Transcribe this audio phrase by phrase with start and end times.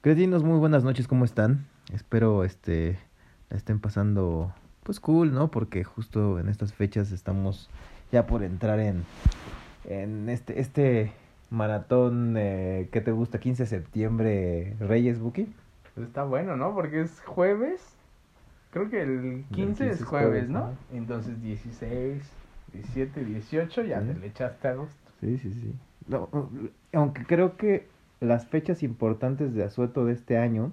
[0.00, 1.66] Cretinos, muy buenas noches, ¿cómo están?
[1.92, 2.98] Espero este
[3.50, 5.50] la estén pasando pues cool, ¿no?
[5.50, 7.68] Porque justo en estas fechas estamos
[8.12, 9.04] ya por entrar en
[9.84, 11.12] en este este
[11.50, 13.40] maratón eh, ¿qué te gusta?
[13.40, 15.52] 15 de septiembre Reyes Buki.
[15.94, 16.74] Pues está bueno, ¿no?
[16.74, 17.80] Porque es jueves.
[18.70, 20.60] Creo que el 15, 15 es es jueves, ¿no?
[20.60, 20.72] ¿no?
[20.92, 22.22] Entonces 16,
[22.72, 24.06] 17, 18 ya Sí.
[24.08, 24.94] te le echaste a agosto.
[25.20, 25.74] Sí, sí, sí.
[26.06, 26.28] No,
[26.92, 27.88] aunque creo que
[28.20, 30.72] las fechas importantes de asueto de este año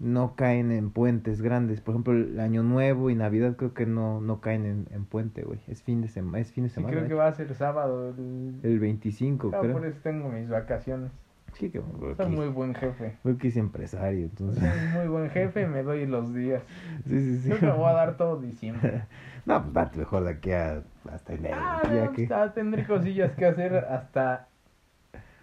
[0.00, 1.80] no caen en puentes grandes.
[1.80, 5.42] Por ejemplo, el Año Nuevo y Navidad creo que no, no caen en, en puente,
[5.42, 5.60] güey.
[5.68, 6.90] Es fin de semana, es fin de Sí, semana.
[6.92, 8.10] creo de que va a ser sábado.
[8.10, 8.58] El...
[8.62, 9.72] El 25, Ah, creo.
[9.72, 11.10] por eso tengo mis vacaciones.
[11.52, 11.80] Sí, que
[12.16, 13.14] Soy muy buen jefe.
[13.22, 14.60] Buki es empresario, entonces.
[14.64, 16.62] Soy muy buen jefe y me doy los días.
[17.06, 17.48] Sí, sí, sí.
[17.50, 19.02] Yo te voy a dar todo diciembre.
[19.46, 20.82] No, pues date mejor de aquí a,
[21.12, 21.56] hasta enero.
[21.60, 22.28] Ah, ya no, que.
[22.34, 24.48] ah, tendré cosillas que hacer hasta.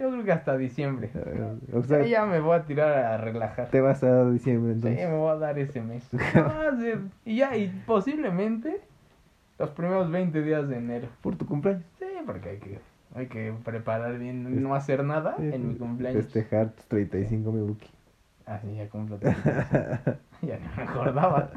[0.02, 1.12] Yo creo que hasta diciembre.
[1.74, 3.68] O sea, Ya, ya me voy a tirar a relajar.
[3.70, 5.10] te vas a diciembre Sí, entonces.
[5.10, 6.04] me voy a dar ese mes.
[6.14, 8.82] No, va a ser- y ya, y posiblemente
[9.60, 11.08] los primeros 20 días de enero.
[11.22, 11.84] Por tu cumpleaños.
[12.00, 12.80] Sí, porque hay que,
[13.16, 16.24] hay que preparar bien, no hacer nada Sí, en mi cumpleaños.
[16.26, 17.88] Festejar tus 35, mi Buki.
[18.52, 19.22] Ah, sí, ya 35.
[20.42, 21.52] Ya no me acordaba.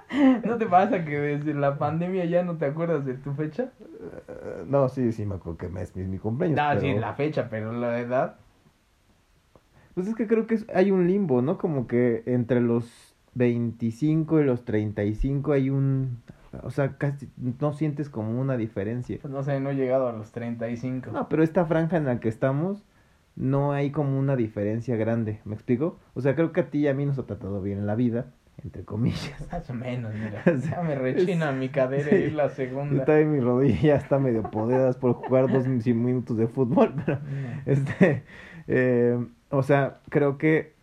[0.44, 3.70] ¿No te pasa que desde la pandemia ya no te acuerdas de tu fecha?
[4.28, 6.56] Eh, No, sí, sí, me acuerdo que es mi cumpleaños.
[6.56, 6.80] No, pero...
[6.80, 8.36] sí, la fecha, pero la edad.
[9.94, 11.58] Pues es que creo que es- hay un limbo, ¿no?
[11.58, 16.22] Como que entre los 25 y los 35 hay un...
[16.62, 19.18] O sea, casi no sientes como una diferencia.
[19.20, 21.12] Pues no sé, no he llegado a los 35.
[21.12, 22.82] No, pero esta franja en la que estamos
[23.36, 25.98] no hay como una diferencia grande, ¿me explico?
[26.14, 27.94] O sea, creo que a ti y a mí nos ha tratado bien en la
[27.94, 28.26] vida,
[28.62, 29.48] entre comillas.
[29.50, 30.42] Más o menos, mira.
[30.60, 30.68] Sí.
[30.70, 32.16] Ya me rechina mi cadera Sí.
[32.16, 33.00] y la segunda.
[33.00, 37.18] Está en mi rodilla, está medio poderas por jugar dos minutos de fútbol, pero...
[37.20, 37.62] No.
[37.66, 38.24] Este,
[38.68, 39.18] eh,
[39.50, 40.74] o sea, creo que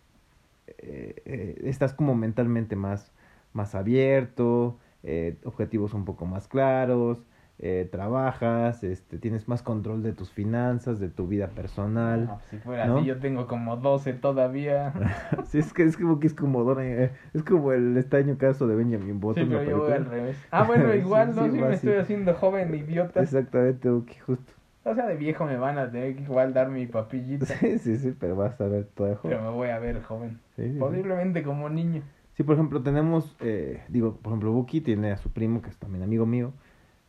[0.78, 3.12] eh, eh, estás como mentalmente más,
[3.52, 7.24] más abierto, eh, objetivos un poco más claros,
[7.60, 12.26] eh, trabajas, este, tienes más control de tus finanzas, de tu vida personal.
[12.26, 12.98] No, si fuera ¿no?
[12.98, 14.92] así, yo tengo como 12 todavía.
[15.46, 18.76] Sí, es que es como que es como eh, es como el extraño caso de
[18.76, 19.48] Benjamin Sí, Button.
[19.48, 20.36] pero la yo voy al revés.
[20.50, 21.44] Ah, bueno, Sí, igual, ¿no?
[21.46, 23.22] sí, Sí, me estoy haciendo joven, idiota.
[23.22, 24.52] Exactamente, Uki, justo.
[24.84, 27.44] O sea, de viejo me van a tener que igual dar mi papillita.
[27.60, 29.42] Sí, sí, sí, pero vas a ver todo de Pero joven.
[29.42, 30.38] me voy a ver joven.
[30.56, 30.78] Sí, sí, sí.
[30.78, 32.02] Posiblemente como niño.
[32.34, 35.76] Sí, por ejemplo, tenemos, eh, digo, por ejemplo, Buki tiene a su primo, que es
[35.76, 36.52] también amigo mío,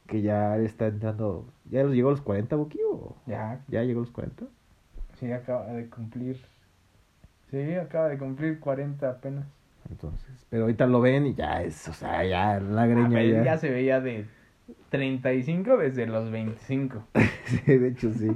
[0.09, 2.79] que ya está entrando, ¿ya llegó a los 40, Buki?
[2.89, 4.45] ¿O Ya, ya llegó a los 40?
[5.19, 6.37] sí, acaba de cumplir.
[7.51, 9.45] Sí, acaba de cumplir 40 apenas.
[9.89, 13.29] Entonces, pero ahorita lo ven y ya es, o sea, ya la Ah, greña pero
[13.37, 13.43] ya.
[13.43, 14.25] ya se veía de
[14.89, 17.03] 35 desde los 25.
[17.45, 18.27] Sí, de hecho, sí.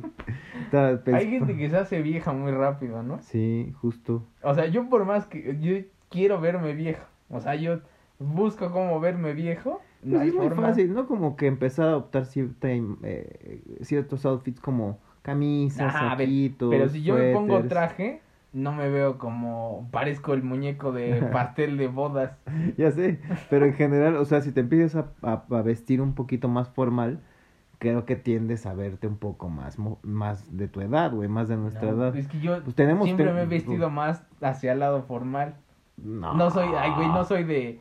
[0.63, 3.19] Está- pues, Hay gente que se hace vieja muy rápido, ¿no?
[3.19, 4.25] Sí, justo.
[4.41, 5.75] O sea, yo por más que yo
[6.09, 7.81] quiero verme viejo, o sea, yo
[8.17, 11.07] busco cómo verme viejo, no Pues es muy fácil, ¿no?
[11.07, 17.03] Como que empezar a adoptar cierta, eh, ciertos outfits como camisas, Ah, saquitos, Pero si
[17.03, 18.21] yo me pongo traje,
[18.51, 22.37] no me veo como parezco el muñeco de pastel de bodas.
[22.77, 23.19] Ya sé,
[23.49, 26.69] pero en general, o sea, si te empiezas a, a- a vestir un poquito más
[26.69, 27.19] formal,
[27.79, 31.57] creo que tiendes a verte un poco más, más de tu edad, güey, más de
[31.57, 32.15] nuestra No, edad.
[32.15, 35.55] Es que yo Pues tenemos siempre te- me he vestido más hacia el lado formal.
[35.97, 37.79] No, No soy, ay güey, no soy de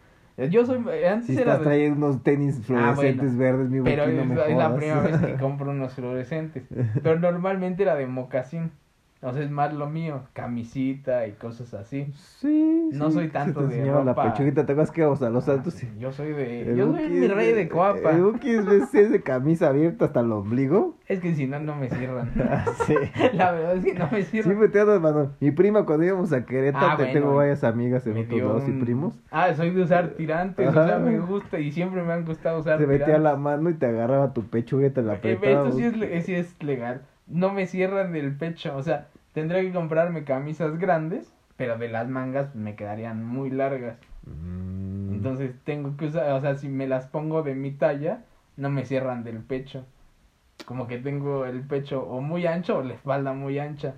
[0.50, 4.16] yo soy antes Si era estás de- trayendo unos tenis fluorescentes verdes, mi pero Buki,
[4.16, 6.65] no es, me la- es la primera vez que compro unos fluorescentes.
[7.03, 8.70] Pero normalmente era de mocasín.
[9.22, 12.12] Entonces es más lo mío, camisita y cosas así.
[12.41, 14.33] Sí, No sí, soy tanto te de enseñaba la ropa.
[14.33, 15.81] pechuguita, ¿te acuerdas que íbamos a los altos?
[15.81, 18.11] Ah, Yo soy de El yo soy mi rey de coapa.
[18.11, 20.97] El Buki es, de camisa abierta hasta el ombligo.
[21.06, 22.32] Es que si no no me cierran.
[22.87, 22.97] sí.
[23.34, 24.50] La verdad es que no me cierran.
[24.50, 25.31] Siempre te andas, mano.
[25.38, 28.65] Mi prima cuando íbamos a Querétaro, Ah, te bueno, tengo varias amigas en otros lados
[28.66, 29.15] y un- primos.
[29.31, 30.84] Ah, soy de usar tirantes, o Ajá.
[30.88, 33.22] sea, me gusta y siempre me han gustado usar Te metía tirantes.
[33.31, 35.69] la mano y te agarraba tu pecho y te la Eh, apretaba.
[35.69, 37.03] Esto sí es, sí es legal.
[37.28, 42.09] No me cierran del pecho, o sea, tendría que comprarme camisas grandes, pero de las
[42.09, 43.99] mangas me quedarían muy largas.
[44.26, 45.14] Mm.
[45.14, 48.25] Entonces tengo que usar, o sea, si me las pongo de mi talla,
[48.56, 49.84] no me cierran del pecho.
[50.67, 53.94] Como que tengo el pecho o muy ancho o la espalda muy ancha.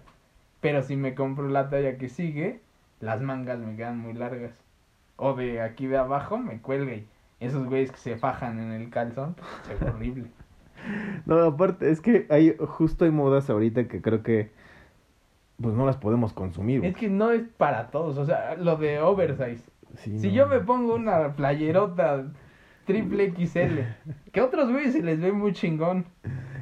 [0.61, 2.61] Pero si me compro la talla que sigue,
[3.01, 4.53] las mangas me quedan muy largas.
[5.17, 7.07] O de aquí de abajo me cuelga y
[7.41, 9.49] esos güeyes que se fajan en el calzón, pues,
[9.79, 10.27] se ve horrible.
[11.25, 14.51] No, aparte, es que hay, justo hay modas ahorita que creo que
[15.61, 16.81] pues no las podemos consumir.
[16.81, 16.91] güey.
[16.93, 19.63] Es que no es para todos, o sea, lo de oversize.
[19.97, 20.33] Sí, Si no.
[20.35, 22.27] yo me pongo una playerota
[22.85, 23.79] triple XL,
[24.33, 26.05] que a otros güeyes se les ve muy chingón.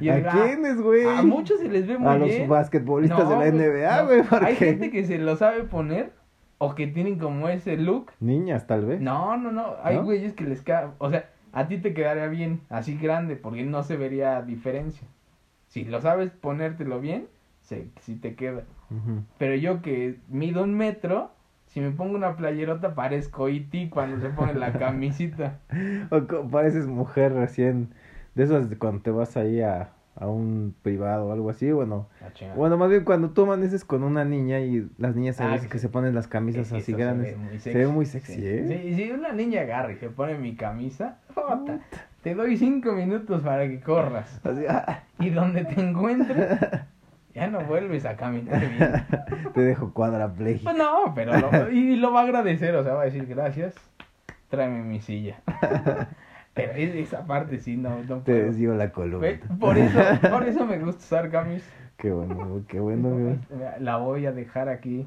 [0.01, 1.07] Y ¿A quiénes, güey?
[1.07, 4.23] A muchos se les ve muy A los basquetbolistas No, de la NBA, güey.
[4.25, 6.13] ¿por Hay gente que se lo sabe poner
[6.59, 8.13] o que tienen como ese look.
[8.21, 9.01] Niñas, tal vez.
[9.01, 9.75] No, no, no.
[9.83, 10.05] Hay ¿No?
[10.05, 10.95] güeyes que les queda.
[10.99, 15.07] O sea, a ti te quedaría bien así grande porque no se vería diferencia.
[15.69, 17.27] Si lo sabes ponértelo bien,
[17.77, 18.63] se, sí te queda.
[19.39, 21.31] Pero yo que mido un metro,
[21.67, 23.89] si me pongo una playerota parezco E.T.
[23.91, 25.59] cuando se pone la camisita.
[26.11, 27.89] O pareces mujer recién.
[28.35, 31.71] De esas cuando te vas ahí a, a un privado o algo así.
[31.73, 32.57] Bueno, chingada.
[32.59, 35.69] bueno, más bien cuando tú amaneces con una niña y las niñas a Ah, veces
[35.69, 37.35] que que se- ponen las camisas así grandes.
[37.61, 38.43] Se ve muy sexy, Sí.
[38.47, 38.67] ¿eh?
[38.69, 41.81] Sí, si una niña agarra y se pone mi camisa, ¡jota!
[42.23, 44.41] te doy cinco minutos para que corras.
[44.69, 46.59] Ah, Y donde te encuentres,
[47.35, 49.53] ya no vuelves a caminar bien.
[49.55, 50.65] te dejo cuadrapléjico.
[50.65, 53.75] Pues no, pero lo, y lo va a agradecer, o sea, va a decir gracias,
[54.49, 55.41] tráeme mi silla.
[56.55, 59.27] Pero es- esa parte sí, no, no Te desvío la columna.
[59.59, 59.99] Por eso,
[60.31, 61.67] por eso me gusta usar camis.
[61.97, 63.09] Qué bueno, qué bueno.
[63.09, 63.37] güey.
[63.81, 65.07] La voy a dejar aquí.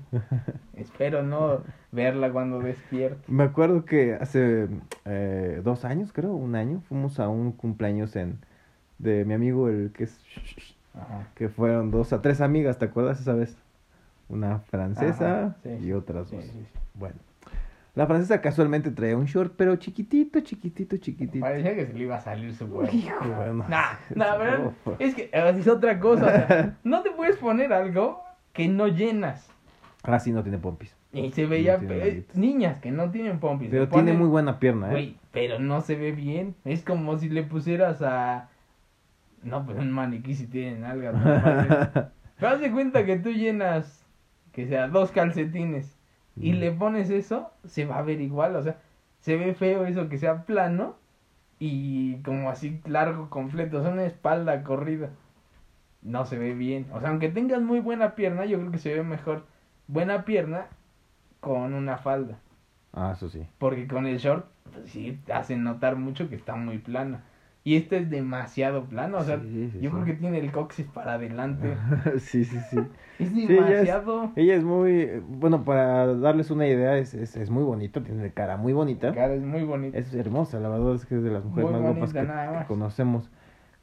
[0.73, 1.61] Espero no
[1.91, 3.21] verla cuando despierte.
[3.31, 4.69] Me acuerdo que hace
[5.05, 8.39] eh, dos años, creo, un año, fuimos a un cumpleaños en
[8.97, 11.27] de mi amigo, el que es Ajá.
[11.35, 13.57] que fueron dos a tres amigas, ¿te acuerdas esa vez?
[14.29, 16.45] Una francesa Ajá, sí, y otras Sí, dos.
[16.45, 16.65] sí.
[16.95, 17.15] Bueno,
[17.93, 21.39] la francesa casualmente traía un short, pero chiquitito, chiquitito, chiquitito.
[21.45, 22.89] Parecía que se le iba a salir su huevo.
[22.91, 23.65] Hijo, bueno.
[23.69, 24.65] Nah, nah, ¿verdad?
[24.85, 24.95] Uf.
[24.99, 26.25] Es que eh, es otra cosa.
[26.25, 28.21] o sea, no te puedes poner algo
[28.53, 29.49] que no llenas.
[30.03, 30.95] Ah, sí, no tiene pompis.
[31.13, 32.35] Y se veía No nalguitas.
[32.35, 33.69] niñas que no tienen pompis.
[33.69, 35.15] Pero tiene muy buena pierna, ¿eh?
[35.31, 36.55] Pero no se ve bien.
[36.65, 38.49] Es como si le pusieras a.
[39.45, 41.13] No, pues un maniquí si tiene nalgas.
[41.13, 42.09] ¿no?
[42.37, 44.05] Pero haz de cuenta que tú llenas,
[44.51, 45.97] que sea, dos calcetines
[46.35, 46.55] y Mm.
[46.55, 48.55] le pones eso, se va a ver igual.
[48.57, 48.77] O sea,
[49.21, 50.97] se ve feo eso que sea plano
[51.59, 53.77] y como así largo, completo.
[53.79, 55.11] O sea, una espalda corrida.
[56.01, 56.87] No se ve bien.
[56.91, 59.45] O sea, aunque tengas muy buena pierna, yo creo que se ve mejor
[59.87, 60.65] buena pierna
[61.39, 62.39] con una falda.
[62.93, 63.45] Ah, eso sí.
[63.57, 67.23] Porque con el short, pues sí, te hace notar mucho que está muy plana.
[67.67, 69.95] Y este es demasiado plano, o sea, Sí, sí, yo sí.
[69.95, 71.75] creo que tiene el coxis para adelante.
[72.19, 72.77] sí, sí, sí.
[73.17, 74.31] Es Sí, ella es- demasiado.
[74.35, 78.55] Ella es muy, bueno, para darles una idea, es, es, es muy bonita, tiene cara
[78.57, 79.13] muy bonita.
[79.13, 79.97] Cara, es muy bonito.
[79.97, 82.65] Es hermosa, la verdad es que es de las mujeres Muy más guapas bonita, que,
[82.67, 83.29] conocemos.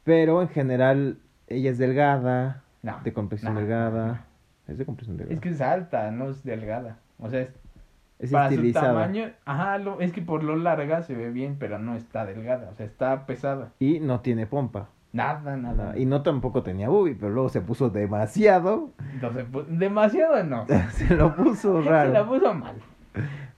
[0.05, 4.25] Pero en general, ella es delgada, No, de complexión no, delgada.
[4.67, 5.35] Es de complexión delgada.
[5.35, 6.99] Es que es alta, no es delgada.
[7.19, 7.49] O sea, es,
[8.23, 11.77] es para su tamaño, ajá, lo, es que por lo larga se ve bien, pero
[11.79, 13.71] no está delgada, o sea, está pesada.
[13.79, 14.89] Y no tiene pompa.
[15.11, 15.91] Nada, nada.
[15.93, 18.89] No, y no tampoco tenía boobie, pero luego se puso demasiado.
[19.13, 20.65] Entonces, demasiado no.
[20.91, 22.11] se lo puso Se raro.
[22.11, 22.75] la puso mal.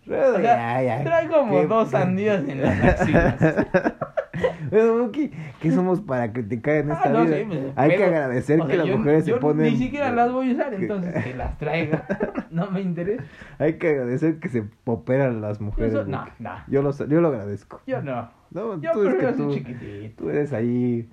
[0.06, 1.04] Raro, O sea, ya, ya.
[1.04, 3.36] trae como ¿Qué- dos sandías en las axilas.
[5.62, 7.38] ¿qué somos para criticar en Ah, esta no, vida?
[7.38, 9.66] sí, pues, Hay que agradecer que sea, las yo- mujeres yo se ponen.
[9.74, 12.06] Ni siquiera las voy a usar, entonces que las traiga.
[12.52, 13.24] no me interesa.
[13.60, 15.94] Hay que agradecer que se operan las mujeres.
[15.94, 16.52] Eso, no, no.
[16.68, 17.82] Yo lo, yo lo agradezco.
[17.88, 18.30] Yo no.
[18.52, 20.24] No, Yo tú, es que tú, chiquitito.
[20.24, 21.10] tú eres ahí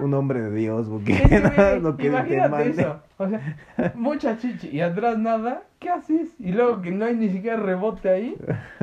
[0.00, 1.12] un hombre de Dios, Buki.
[1.12, 1.40] Es que,
[1.98, 3.02] te imagínate eso.
[3.16, 3.40] O sea,
[3.96, 5.62] mucha chichi y atrás nada.
[5.80, 6.36] ¿Qué haces?
[6.38, 8.36] Y luego que no hay ni siquiera rebote ahí.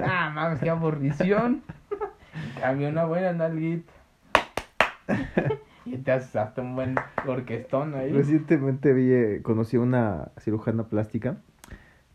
[0.03, 1.61] Ah, mames, qué aburrición.
[2.59, 3.91] Cambio una buena nalguita.
[5.85, 6.95] Y te haces hasta un buen
[7.27, 8.11] orquestón ahí.
[8.11, 11.37] Recientemente vi, eh, conocí a una cirujana plástica.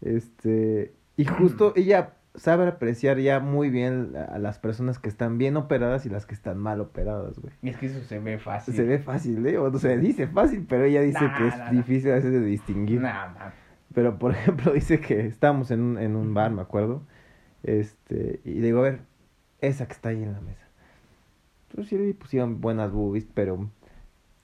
[0.01, 5.57] Este, y justo ella sabe apreciar ya muy bien a las personas que están bien
[5.57, 7.53] operadas y las que están mal operadas, güey.
[7.63, 8.75] Y es que eso se ve fácil.
[8.75, 9.59] Se ve fácil, ¿eh?
[9.59, 12.41] O se dice fácil, pero ella dice Nah, que es nah, difícil a veces de
[12.41, 13.01] distinguir.
[13.01, 13.51] Nah.
[13.95, 17.03] Pero, por ejemplo, dice que estábamos en un, en un bar, me acuerdo.
[17.63, 19.01] Este, y digo, a ver,
[19.67, 20.67] esa que está ahí en la mesa.
[21.75, 23.69] Pues sí le pusieron buenas boobies, pero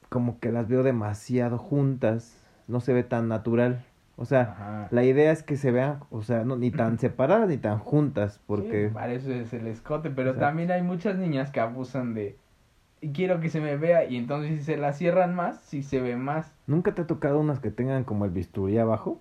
[0.09, 2.38] como que las veo demasiado juntas.
[2.69, 3.85] No se ve tan natural.
[4.17, 4.88] O sea, Ajá.
[4.91, 8.41] la idea es que se vean, o sea, no, ni tan separadas ni tan juntas,
[8.47, 8.88] porque...
[8.88, 12.37] Sí, para eso es el escote, pero también hay muchas niñas que abusan de
[13.00, 16.00] y quiero que se me vea y entonces si se la cierran más, si se
[16.00, 16.52] ve más.
[16.69, 19.21] ¿Nunca te ha tocado unas que tengan como el bisturí abajo?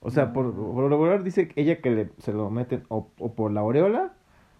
[0.00, 0.32] O sea, No.
[0.34, 3.60] por, por lo regular dice ella que le, se lo meten o, o por la
[3.60, 4.12] aureola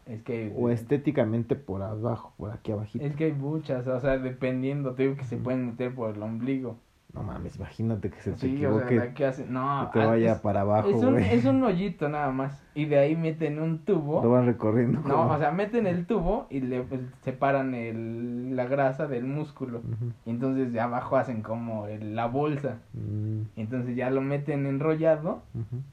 [0.07, 3.05] Es que o estéticamente por abajo, por aquí abajito.
[3.05, 6.23] es que hay muchas, o sea, dependiendo, te digo que se pueden meter por el
[6.23, 6.77] ombligo.
[7.13, 9.99] No mames, imagínate que se te Sí, o equivoque, sea, la que hace, no, que
[9.99, 11.25] te ah, vaya es, para abajo, es un, güey.
[11.35, 14.23] es un hoyito nada más y de ahí meten un tubo.
[14.23, 15.01] Lo van recorriendo.
[15.01, 19.25] No, como- o sea, meten el tubo y le pues, separan el, la grasa del
[19.25, 19.81] músculo.
[20.27, 22.81] Y entonces de abajo hacen como el- la bolsa.
[22.93, 25.43] Mm, entonces ya lo meten enrollado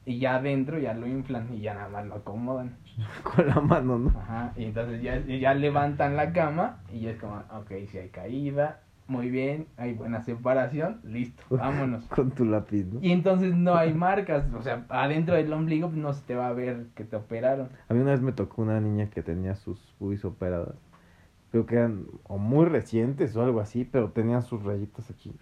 [0.04, 2.76] y ya adentro ya lo inflan y ya nada más lo acomodan.
[3.22, 4.10] Con la mano, ¿no?
[4.18, 4.52] Ajá.
[4.56, 8.80] Y entonces ya, ya levantan la cama y ya es como, ok, si hay caída,
[9.06, 12.04] muy bien, hay buena separación, listo, vámonos.
[12.06, 13.00] Con tu lápiz, ¿no?
[13.02, 16.52] Y entonces no hay marcas, o sea, adentro del ombligo no se te va a
[16.52, 17.68] ver que te operaron.
[17.88, 20.76] A mí una vez me tocó una niña que tenía sus boobies operadas.
[21.50, 25.32] Creo que eran o muy recientes o algo así, pero tenían sus rayitas aquí.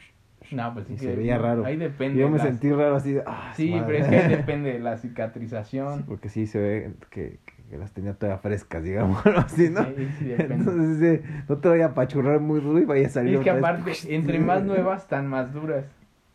[0.51, 1.65] No, pues sí Y se veía raro.
[1.65, 2.19] Ahí Y depende.
[2.19, 3.85] yo me las- sentí raro así de, ah, Sí, madre.
[3.87, 6.03] pero es que ahí depende de la Sí, cicatrización.
[6.07, 7.39] porque sí se ve que,
[7.71, 9.85] que las tenía todavía frescas, digamos así, ¿no?
[9.85, 10.55] Sí, sí, depende.
[10.55, 13.51] Entonces, eh, no te vaya a apachurrar muy duro y vaya a salir Es que
[13.51, 13.81] otra vez.
[14.01, 15.85] aparte, entre más nuevas, están más duras.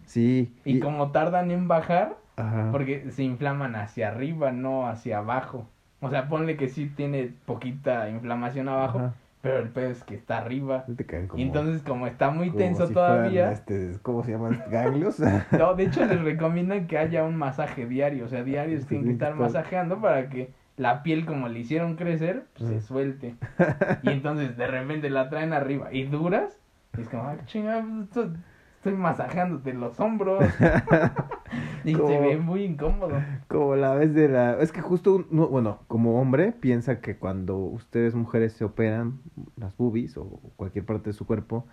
[0.05, 0.53] Sí.
[0.65, 2.69] Y como tardan en bajar, Ajá.
[2.71, 5.67] porque se inflaman hacia arriba, no hacia abajo.
[5.99, 9.13] O sea, ponle que sí tiene poquita inflamación abajo, Ajá.
[9.41, 10.85] Pero el pedo es que está arriba.
[11.27, 14.61] Como, Y entonces, como está muy como tenso si todavía, este, ¿Cómo se llaman?
[14.69, 15.19] ¿Ganglios?
[15.51, 18.25] no, de hecho les recomiendan que haya un masaje diario.
[18.25, 21.95] O sea, diario Sí, tienen que estar masajeando para que la piel, como le hicieron
[21.95, 22.81] crecer, pues, se Ah.
[22.81, 23.35] suelte.
[24.03, 26.59] Y entonces de repente la traen arriba y duras.
[26.97, 28.33] Y es como, ah, chingada, pues, esto-
[28.77, 30.43] estoy masajeándote los hombros.
[31.91, 33.21] y se ve muy incómodo.
[33.47, 34.59] Como la vez de la...
[34.61, 39.19] Es que justo, bueno, como hombre, piensa que cuando ustedes mujeres se operan
[39.55, 40.25] las boobies o
[40.55, 41.65] cualquier parte de su cuerpo,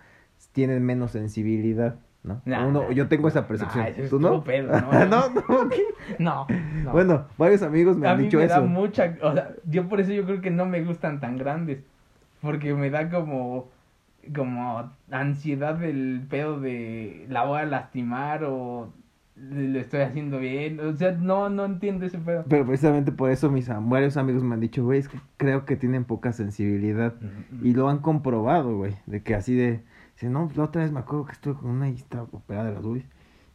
[0.51, 2.41] tienen menos sensibilidad, ¿no?
[2.45, 3.83] Nah, Uno, yo tengo esa percepción.
[3.83, 4.43] Nah, eso es ¿Tú no?
[4.43, 4.91] pedo, ¿no?
[5.05, 5.83] no, no, ¿qué?
[6.19, 6.47] No,
[6.83, 6.91] no.
[6.91, 8.55] Bueno, varios amigos me a han mí dicho me eso.
[8.55, 11.79] da mucha, o sea, yo por eso yo creo que no me gustan tan grandes,
[12.41, 13.69] porque me da como,
[14.35, 18.91] como ansiedad del pedo de la voy a lastimar o
[19.35, 22.45] lo estoy haciendo bien, o sea, no, no entiendo ese pedo.
[22.47, 25.75] Pero precisamente por eso mis varios amigos me han dicho, güey, es que creo que
[25.75, 27.15] tienen poca sensibilidad.
[27.61, 29.83] Y lo han comprobado, güey, de que así de...
[30.13, 32.73] Dice, no, la otra vez me acuerdo que estuve con una y estaba operada de
[32.75, 33.05] las boobies.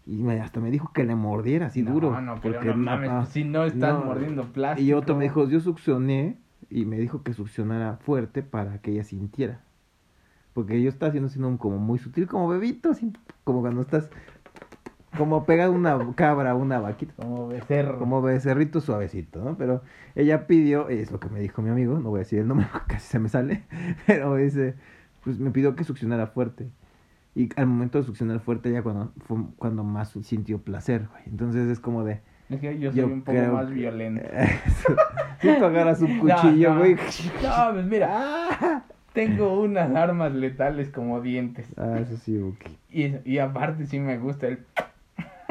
[0.06, 2.20] Y me, hasta me dijo que le mordiera así no, duro.
[2.20, 4.04] No, porque no mames, pues, si no estás No.
[4.04, 4.86] mordiendo plástico.
[4.86, 6.36] Y otro me dijo, yo succioné
[6.68, 9.62] y me dijo que succionara fuerte para que ella sintiera.
[10.52, 13.12] Porque yo estaba haciendo sino como muy sutil, como bebito, así,
[13.44, 14.10] como cuando estás,
[15.16, 17.14] como pega una cabra una vaquita.
[17.16, 17.98] Como becerro.
[17.98, 19.56] Como becerrito suavecito, ¿no?
[19.56, 19.82] Pero
[20.14, 22.66] ella pidió, es lo que me dijo mi amigo, no voy a decir el nombre,
[22.72, 23.64] porque casi se me sale,
[24.06, 24.74] pero dice,
[25.24, 26.68] pues me pidió que succionara fuerte.
[27.34, 31.22] Y al momento de succionar fuerte, ella cuando, fue cuando más sintió placer, güey.
[31.26, 34.22] Entonces es como de, Es que yo soy yo un poco creo más violento.
[35.40, 36.78] si tú agarras un No, cuchillo, no.
[36.80, 36.94] güey.
[36.94, 41.68] No, pues mira, tengo unas armas letales como dientes.
[41.76, 42.78] Ah, eso sí, Buki.
[42.90, 44.60] Y, y aparte sí me gusta el...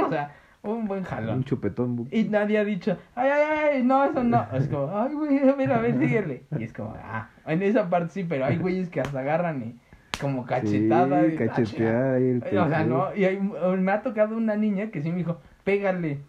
[0.08, 1.44] O sea, un buen Un jalón.
[1.46, 2.20] chupetón, Buki.
[2.20, 4.46] Y nadie ha dicho, ay, ay, ay, no, eso no.
[4.54, 6.44] Es como, ay, güey, a ver, a ver, síguele.
[6.58, 9.80] Y es como, ah, en esa parte sí, pero hay güeyes que hasta agarran y
[10.20, 11.22] como cachetada.
[11.24, 12.58] Sí, y- ah, cachetear ahí el.
[12.58, 16.20] O sea, no, y hay- me ha tocado una niña que sí me dijo, pégale.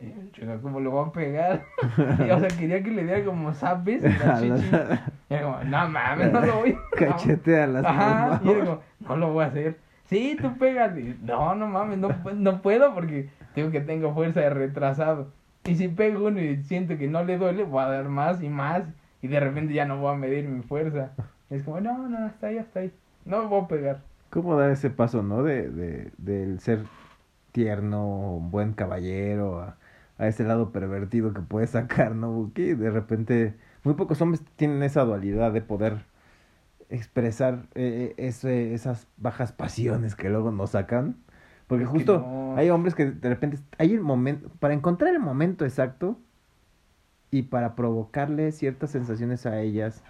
[0.00, 1.62] Y yo, ¿cómo le voy a pegar?
[2.26, 4.70] Y, o sea, quería que le diera como zapes la chichi.
[5.30, 8.80] Y era como, no mames, no lo voy a Cachetea las Ajá, y era como,
[9.08, 9.76] no lo voy a hacer.
[10.08, 11.16] Sí, tú pégale.
[11.22, 15.28] No, no mames, no, no puedo porque tengo que tengo fuerza de retrasado.
[15.64, 18.48] Y si pego uno y siento que no le duele, voy a dar más y
[18.48, 18.84] más.
[19.20, 21.12] Y de repente ya no voy a medir mi fuerza.
[21.50, 22.92] Es como, no, no, hasta ahí, hasta ahí.
[23.24, 24.00] No me voy a pegar.
[24.30, 25.42] ¿Cómo dar ese paso, no?
[25.42, 26.84] De, de, del ser
[27.52, 29.76] tierno, buen caballero, a,
[30.18, 32.30] a ese lado pervertido que puede sacar, ¿no?
[32.32, 32.74] Buki?
[32.74, 36.04] De repente, muy pocos hombres tienen esa dualidad de poder
[36.90, 41.16] expresar eh, ese, esas bajas pasiones que luego nos sacan.
[41.66, 42.56] Porque Es justo no.
[42.56, 46.18] hay hombres que de repente, hay el momento, para encontrar el momento exacto
[47.30, 50.02] y para provocarle ciertas sensaciones a ellas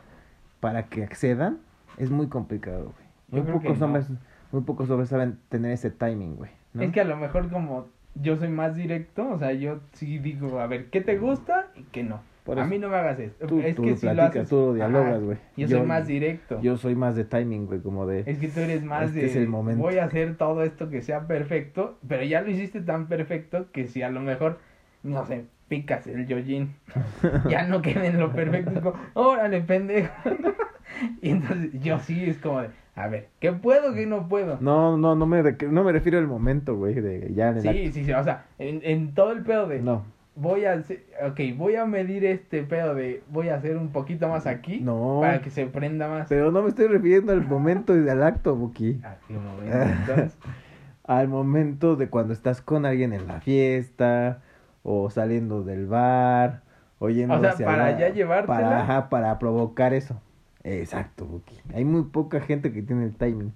[0.61, 1.59] para que accedan,
[1.97, 3.43] es muy complicado, güey.
[3.45, 3.87] Muy pocos no.
[3.87, 4.07] hombres,
[4.53, 6.51] muy pocos hombres saben tener ese timing, güey.
[6.75, 6.83] ¿no?
[6.83, 10.61] Es que a lo mejor como yo soy más directo, o sea, yo sí digo,
[10.61, 12.21] a ver, ¿qué te gusta y qué no?
[12.49, 12.71] Por a eso.
[12.71, 13.47] mí no me hagas esto.
[13.47, 15.37] Tú- es tú que si lo haces, tú lo dialogas, güey.
[15.59, 16.61] Yo, Yo- soy más directo.
[16.63, 18.23] Yo soy más de timing, güey, como de...
[18.25, 19.83] Es que tú eres más Este de es el momento.
[19.83, 23.87] voy a hacer todo esto que sea perfecto, pero ya lo hiciste tan perfecto que
[23.87, 24.61] si a lo mejor,
[25.03, 26.75] no sé, picas el yoyin,
[27.51, 30.11] ya no queda en lo perfecto, es como, órale, pendejo.
[31.21, 34.57] y entonces yo sí es como de, a ver, ¿qué puedo, qué no puedo?
[34.63, 37.93] No, no, no me, no me refiero al momento, güey, de ya en el sí,
[37.93, 39.81] sí, sí, o sea, en, en todo el pedo de.
[39.83, 40.05] No,
[40.41, 44.29] voy a hacer, ok, voy a medir este pedo de, voy a hacer un poquito
[44.29, 45.19] más aquí, no.
[45.21, 46.29] para que se prenda más.
[46.29, 49.01] Pero no me estoy refiriendo al momento y al acto, Buki.
[49.05, 50.13] Ah, qué momento,
[51.05, 54.43] Al momento de cuando estás con alguien en la fiesta,
[54.83, 56.63] o saliendo del bar,
[56.99, 58.59] o yendo O sea, hacia para la- ya llevártela.
[58.59, 60.21] Para, ajá, para provocar eso.
[60.65, 61.57] Exacto, Buki.
[61.75, 63.55] Hay muy poca gente que tiene el timing.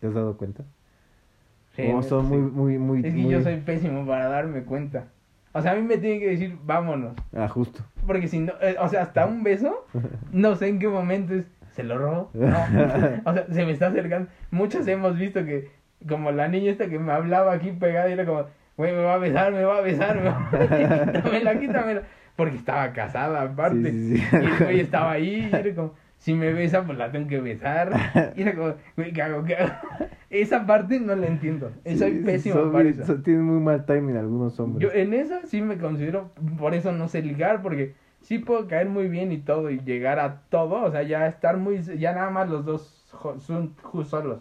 [0.00, 0.64] ¿Te has dado cuenta?
[1.76, 2.34] sí, o son sí.
[2.34, 2.98] muy, muy, muy...
[3.06, 5.06] Es que muy- yo soy pésimo para darme cuenta.
[5.54, 7.14] O sea, a mí me tienen que decir, vámonos.
[7.32, 7.84] Ah, justo.
[8.06, 9.86] Porque si no, eh, o sea, hasta un beso,
[10.32, 11.44] no sé en qué momento es,
[11.74, 12.30] ¿Se lo robó?
[12.34, 12.46] No.
[13.24, 14.28] o sea, se me está acercando.
[14.52, 15.70] Muchos hemos visto que,
[16.08, 18.46] como la niña esta que me hablaba aquí pegada, y era como,
[18.76, 21.12] güey, me va a besar, me va a besar, me va a besar.
[21.12, 22.02] Quítamela, quítamela.
[22.36, 23.90] Porque estaba casada, aparte.
[23.90, 24.36] Sí, sí, sí.
[24.40, 27.38] Y el güey estaba ahí, y era como, si me besa, pues la tengo que
[27.38, 28.32] besar.
[28.34, 29.44] Y era como, güey, ¿qué hago?
[29.44, 29.74] ¿Qué hago?
[30.30, 31.70] Esa parte no la entiendo.
[31.84, 33.16] Soy Sí, pésimo son para eso.
[33.16, 34.88] tienen muy mal timing algunos hombres.
[34.88, 38.88] Yo en esa sí me considero, por eso no sé ligar, porque sí puedo caer
[38.88, 42.30] muy bien y todo y llegar a todo, o sea, ya estar muy, ya nada
[42.30, 43.04] más los dos
[43.40, 44.40] son ju- solos.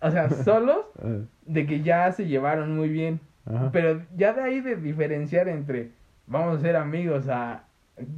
[0.00, 0.86] O sea, solos
[1.46, 3.70] de que ya se llevaron muy bien, Ajá.
[3.72, 5.90] pero ya de ahí de diferenciar entre
[6.28, 7.64] vamos a ser amigos a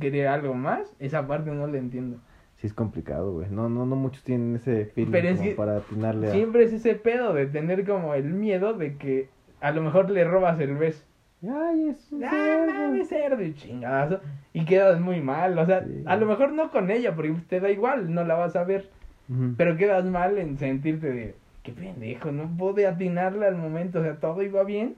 [0.00, 2.18] querer algo más, esa parte no la entiendo.
[2.56, 3.48] Sí, es complicado, güey.
[3.50, 6.32] No, no, no muchos tienen ese feeling Pero es como que para atinarle a...
[6.32, 9.28] Siempre es ese pedo de tener como el miedo de que
[9.60, 11.04] a lo mejor le robas el beso.
[11.42, 13.04] Ay, es un Ah, cerdo.
[13.04, 14.20] cerdo y chingadazo.
[14.54, 15.58] Y quedas muy mal.
[15.58, 16.02] O sea, Sí.
[16.06, 18.88] a lo mejor no con ella, porque te da igual, no la vas a ver.
[19.28, 19.54] Ujú.
[19.56, 23.98] Pero quedas mal en sentirte de, qué pendejo, no pude atinarle al momento.
[23.98, 24.94] O sea, todo iba bien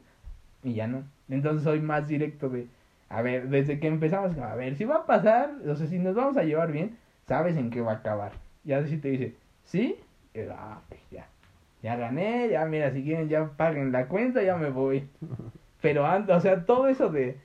[0.63, 1.03] y ya no.
[1.29, 2.69] Entonces soy más directo de,
[3.09, 6.15] a ver, desde que empezamos, a ver, si va a pasar, o sea, si nos
[6.15, 6.97] vamos a llevar bien,
[7.27, 8.33] sabes en qué va a acabar.
[8.65, 9.35] Ya si te dice,
[9.65, 9.97] sí,
[10.51, 11.27] ah, pues ya.
[11.83, 15.09] Ya gané, ya mira, si quieren ya paguen la cuenta, ya me voy.
[15.81, 17.39] Pero o sea, todo eso de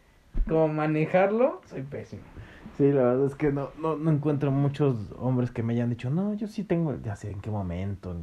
[0.48, 2.24] como manejarlo, soy pésimo.
[2.78, 6.10] Sí, la verdad es que no, no, no encuentro muchos hombres que me hayan dicho,
[6.10, 8.16] no, yo sí tengo, ya sé en qué momento,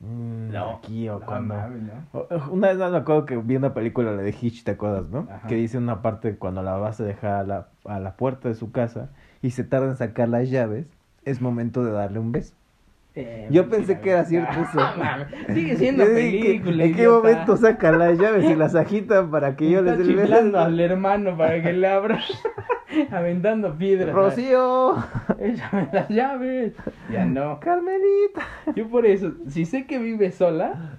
[0.00, 1.54] mm, aquí o no cuando...
[1.54, 2.26] mames, ¿no?
[2.50, 5.26] Una vez más me acuerdo que vi una película, la de Hitch, ¿te acuerdas, no?
[5.30, 5.46] Ajá.
[5.48, 8.54] Que dice una parte cuando la vas a dejar a la, a la puerta de
[8.54, 9.10] su casa
[9.42, 10.86] y se tarda en sacar las llaves,
[11.24, 12.54] es momento de darle un beso.
[13.16, 14.78] Eh, Yo pensé que era cierto eso.
[15.54, 16.84] Sigue siendo película.
[16.84, 17.28] ¿En qué idiota.
[17.28, 20.58] momento saca las llaves y las agitan para que yo les dé el beso?
[20.58, 22.20] al hermano para que le abra.
[23.10, 24.14] Aventando piedras.
[24.14, 24.94] Rocío,
[25.38, 26.74] Échame las llaves.
[27.10, 27.60] Ya no.
[27.60, 28.42] Carmelita.
[28.74, 30.98] Yo por eso, si sé que vive sola,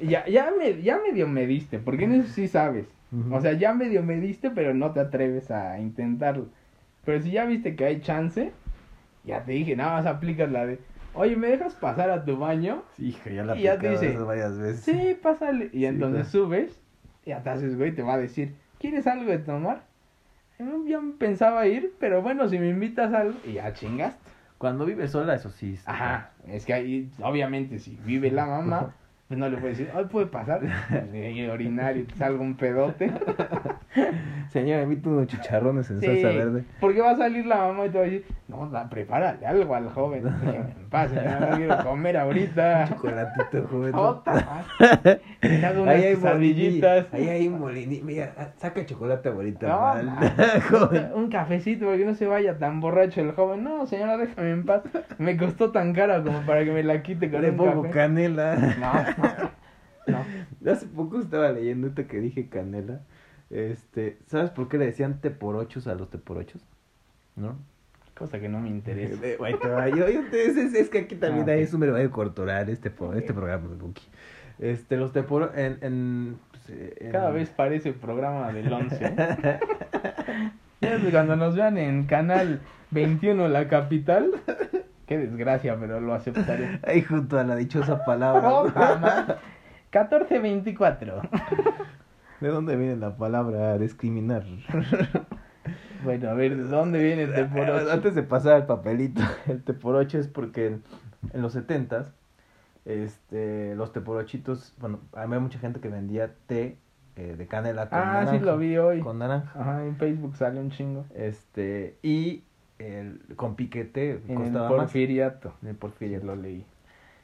[0.00, 2.86] ya, ya, me, ya medio me diste, porque en eso sí sabes.
[3.30, 6.46] O sea, ya medio me diste, pero no te atreves a intentarlo.
[7.04, 8.52] Pero si ya viste que hay chance,
[9.24, 10.78] ya te dije, nada más aplicas la de,
[11.14, 12.82] oye, ¿me dejas pasar a tu baño?
[12.98, 14.80] Hija, ya la Y ya te aplicaba dice, varias veces.
[14.80, 15.66] Sí, pásale.
[15.72, 16.46] Y Sí, entonces claro.
[16.46, 16.80] subes,
[17.26, 19.84] y te haces, güey, te va a decir, ¿quieres algo de tomar?
[20.58, 24.30] Yo pensaba ir, pero bueno, si me invitas algo, y ya chingaste.
[24.58, 25.74] Cuando vive sola, eso sí.
[25.74, 28.94] está- Ajá, es que ahí, obviamente, si vive la mamá,
[29.26, 30.60] pues no le puedes decir, ay, puede pasar,
[31.14, 33.10] y orinar y te salga un pedote.
[34.48, 36.64] Señora, invito unos chicharrones en Sí, salsa verde.
[36.80, 39.74] porque va a salir la mamá y te va a decir, no, da, prepárale algo
[39.74, 40.26] al joven.
[40.26, 42.84] En paz, señora, no quiero comer ahorita.
[42.88, 43.94] Chocolatito, joven.
[43.94, 44.64] Otra.
[45.42, 47.06] Unas Ahí hay quesadillitas.
[47.12, 48.04] Ahí hay molinillo.
[48.04, 49.66] Mira, saca chocolate abuelita.
[50.02, 50.10] No,
[50.78, 51.10] Joven.
[51.14, 53.64] un cafecito para que no se vaya tan borracho el joven.
[53.64, 54.82] No, señora, déjame en paz.
[55.18, 57.94] Me costó tan cara como para que me la quite con Le un pongo café.
[57.94, 58.56] canela.
[60.06, 60.24] No, no.
[60.70, 63.00] Hace poco estaba leyendo ahorita que dije canela.
[63.52, 66.62] Este, ¿sabes por qué le decían te por ochos a los te por ochos?
[67.36, 67.56] ¿No?
[68.16, 69.14] Cosa que no me interesa.
[69.96, 73.12] Yo, yo te- es, es- que aquí también Ah, hay un medio cortoral este, po-
[73.14, 74.02] este programa de Buki.
[74.58, 78.96] Este, los te por en, en, pues, eh, en- Cada vez parece programa del 11.
[79.04, 79.60] ¿eh?
[80.80, 82.60] Ya ves, Cuando nos vean en Canal
[82.90, 84.32] 21 La Capital.
[85.06, 86.80] Qué desgracia, pero lo aceptaré.
[86.84, 88.48] Ahí junto a la dichosa palabra.
[88.52, 89.26] Oh, mamá.
[89.92, 91.22] 1424.
[92.42, 94.44] ¿De dónde viene la palabra discriminar?
[96.04, 97.92] Bueno, a ver, ¿de dónde viene el por ocho?
[97.92, 100.82] Antes de pasar al papelito, el te por ocho es porque en,
[101.32, 102.12] en los setentas,
[102.84, 106.76] este, los te por ochitos, bueno, había mucha gente que vendía té
[107.14, 108.44] eh, de canela con Ah, sí naranja.
[108.44, 109.00] lo vi hoy.
[109.00, 109.52] Con naranja.
[109.60, 111.04] Ajá, en Facebook sale un chingo.
[111.14, 112.42] Este, y
[112.80, 114.78] el, con piquete En el costaba más.
[114.78, 115.54] porfiriato.
[115.62, 116.26] En el Sí, porfiriato.
[116.26, 116.66] lo leí.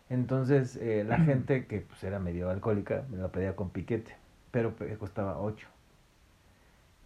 [0.08, 4.14] Entonces, eh, la gente que pues era medio alcohólica me lo pedía con piquete,
[4.50, 5.66] pero pe- costaba 8.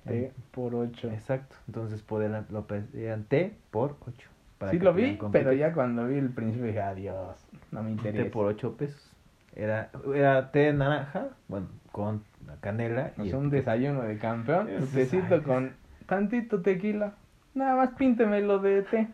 [0.07, 1.11] T por 8.
[1.13, 1.57] Exacto.
[1.69, 4.29] Entonces podían, lo pedían té por 8.
[4.71, 7.37] Sí lo vi, pero ya cuando vi el principio dije, adiós,
[7.73, 8.31] no me Té interesa.
[8.31, 9.11] por 8 pesos.
[9.57, 12.23] Era, era té de naranja, bueno, con
[12.61, 13.11] canela.
[13.19, 15.73] O y sea, un desayuno de campeón, tecito con
[16.07, 17.15] tantito tequila.
[17.55, 19.09] Nada más píntemelo de té.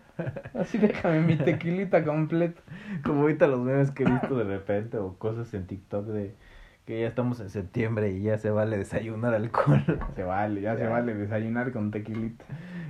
[0.55, 2.61] Así déjame mi tequilita completo.
[3.03, 6.35] Como ahorita los memes que he visto de repente o cosas en TikTok de
[6.89, 9.85] que ya estamos en septiembre y ya se vale desayunar alcohol.
[10.17, 12.47] Se vale, ya se vale desayunar con tequilita.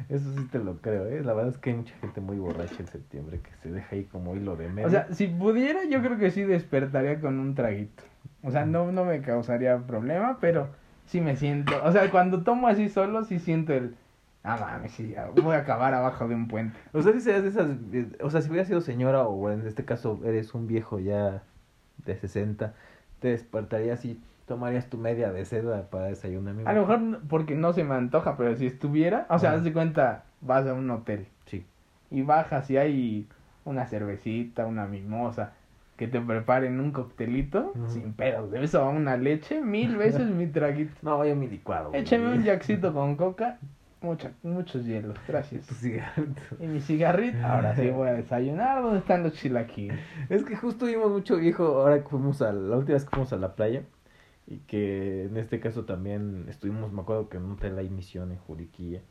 [0.09, 1.21] Eso sí te lo creo, ¿eh?
[1.25, 4.05] La verdad es que hay mucha gente muy borracha en septiembre que se deja ahí
[4.05, 4.87] como hilo de medio.
[4.87, 8.05] O sea, si pudiera, yo creo que sí despertaría con un traguito.
[8.45, 10.69] O sea, no, no me causaría problema, pero
[11.07, 11.73] sí me siento.
[11.83, 13.97] O sea, cuando tomo así solo, sí siento el.
[14.45, 16.79] Ah, mames, sí, voy a acabar abajo de un puente.
[16.93, 19.67] O sea, si seas de esas, eh, o sea, si hubieras sido señora o en
[19.67, 21.43] este caso eres un viejo ya
[22.07, 22.75] de 60,
[23.21, 26.55] te despertarías y tomarías tu media de seda para desayunar.
[26.67, 29.73] A lo mejor porque no se me antoja, pero si estuviera, o sea, haz de
[29.73, 31.65] cuenta, vas a un hotel Sí.
[32.11, 33.27] y bajas y hay
[33.65, 35.53] una cervecita, una mimosa,
[35.99, 40.47] que te preparen un coctelito, sin pedos, de eso a una leche, mil veces mi
[40.47, 40.93] traguito.
[41.03, 41.91] No, vaya mi licuado.
[41.91, 42.01] güey.
[42.01, 43.59] Échame un jackcito con coca,
[44.01, 45.67] mucha, muchos hielos, gracias.
[45.67, 46.43] Tu cigarrito.
[46.61, 49.99] Y mi cigarrito, ahora sí voy a desayunar, ¿dónde están los chilaquiles?
[50.29, 53.33] Es que justo vimos mucho viejo ahora que fuimos a la última vez que fuimos
[53.33, 53.83] a la playa
[54.47, 58.33] y que en este caso también estuvimos, me acuerdo que en un hotel hay misión
[58.33, 59.03] en Juriquilla.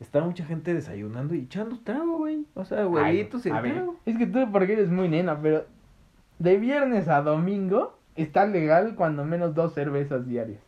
[0.00, 2.44] Estaba mucha gente desayunando y echando trago, güey.
[2.54, 3.96] O sea, huevitos y trago.
[4.04, 5.64] es que tú porque eres muy nena, pero
[6.40, 10.60] de viernes a domingo está legal cuando menos dos cervezas diarias.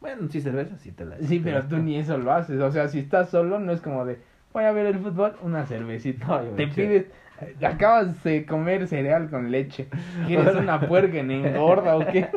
[0.00, 2.60] Bueno, sí, cerveza sí te la Sí, pero tú ni eso lo haces.
[2.60, 4.18] O sea, si estás solo, no es como de
[4.52, 6.26] voy a ver el fútbol, una cervecita.
[6.28, 7.06] No, me Te pides,
[7.40, 9.88] eh, acabas de comer cereal con leche.
[10.26, 12.28] ¿Quieres una puerca en engorda o qué?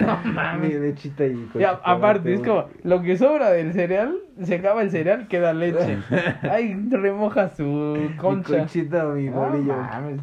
[0.00, 0.74] no Mi mames.
[0.80, 4.56] lechita y con Y a- chocolate, aparte, es como lo que sobra del cereal, se
[4.56, 5.96] acaba el cereal, queda leche.
[6.42, 8.58] Ay, remoja su Mi concha.
[8.58, 9.74] conchita, mi No bolillo.
[9.76, 10.20] mames.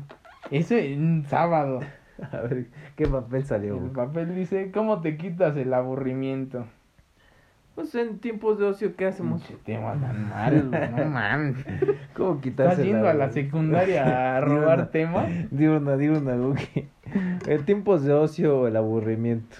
[0.52, 1.80] Eso en sábado.
[2.32, 3.78] A ver, ¿qué papel salió?
[3.78, 6.66] El papel dice, ¿cómo te quitas el aburrimiento?
[7.76, 9.44] Pues en tiempos de ocio, ¿qué hacemos?
[9.44, 11.64] Pinche tema tan malo, no mames.
[12.16, 15.30] ¿Cómo quitarse ¿Estás yendo a la secundaria a robar temas?
[15.52, 16.88] Diurna, diurna, Buki.
[17.46, 19.58] En tiempos de ocio, el aburrimiento.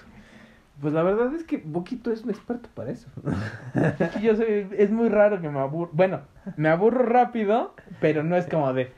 [0.80, 3.08] Pues la verdad es que Boquito es un experto para eso.
[3.98, 5.90] Es que yo soy, es muy raro que me aburro.
[5.92, 6.20] Bueno,
[6.56, 8.92] me aburro rápido, pero no es como de,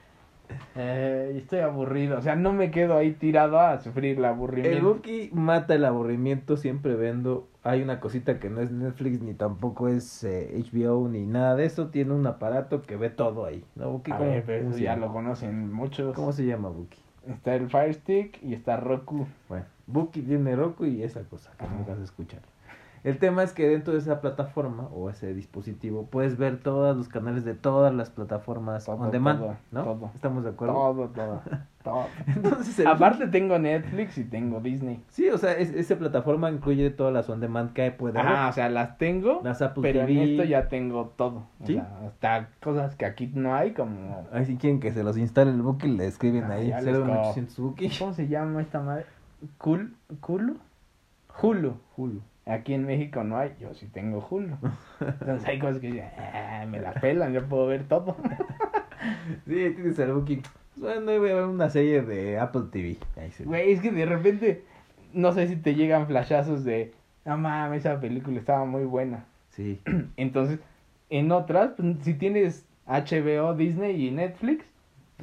[0.77, 2.19] eh, estoy aburrido.
[2.19, 4.95] O sea, no me quedo ahí tirado a sufrir el El aburrimiento.
[4.95, 7.49] Buki mata el aburrimiento siempre vendo.
[7.63, 11.67] Hay una cosita que no es Netflix ni tampoco es eh, HBO ni nada de
[11.67, 11.89] eso.
[11.89, 13.65] Tiene un aparato que ve todo ahí.
[13.75, 14.13] ¿No, Buki?
[14.13, 15.07] A ¿Cómo, ver, pero cómo se ya llama?
[15.07, 16.15] lo conocen muchos.
[16.15, 16.99] ¿Cómo se llama Buki?
[17.29, 19.27] Está el Fire Stick y está Roku.
[19.49, 21.75] Bueno, Buki tiene Roku y esa cosa que Ajá.
[21.75, 22.41] no vas a escuchar.
[23.03, 27.09] El tema es que dentro de esa plataforma o ese dispositivo puedes ver todos los
[27.09, 29.83] canales de todas las plataformas Todo, on demand, todo, ¿no?
[29.85, 30.11] todo.
[30.15, 30.75] ¿Estamos de acuerdo?
[30.75, 31.41] Todo, todo,
[31.83, 32.05] todo.
[32.27, 35.03] Entonces, el Aparte tengo Netflix y tengo Disney.
[35.09, 38.51] Sí, o sea, es- esa plataforma incluye todas las on demand que puede Ah, haber.
[38.51, 40.23] o sea, las tengo, Las Apple pero TV.
[40.23, 41.45] en esto ya tengo todo.
[41.61, 41.75] O ¿Sí?
[41.75, 44.27] sea, hasta cosas que aquí no hay, como...
[44.31, 46.69] Ahí si quieren que se los instale el Buki, le escriben Ah, ahí.
[46.69, 47.91] ya les 01800 Buki.
[47.99, 49.07] ¿Cómo se llama esta madre?
[49.57, 49.97] ¿Cul?
[50.21, 50.57] ¿Culo?
[51.41, 51.75] Hulu.
[51.97, 52.21] Hulu.
[52.51, 54.57] Aquí en México no hay, yo sí tengo Hulu.
[55.01, 58.17] Entonces hay cosas que dicen, "Ah, me la pelan, yo puedo ver todo.
[59.47, 60.43] Sí, tienes el Buki.
[60.77, 62.99] Bueno, voy a ver una serie de Apple TV.
[63.45, 64.63] Güey, es que de repente,
[65.15, 66.93] no sé si te llegan flashazos de,
[67.25, 69.25] no mames, esa película estaba muy buena.
[69.51, 69.81] Sí.
[70.19, 70.59] Entonces,
[71.09, 74.67] en otras, pues, si tienes HBO, Disney y Netflix,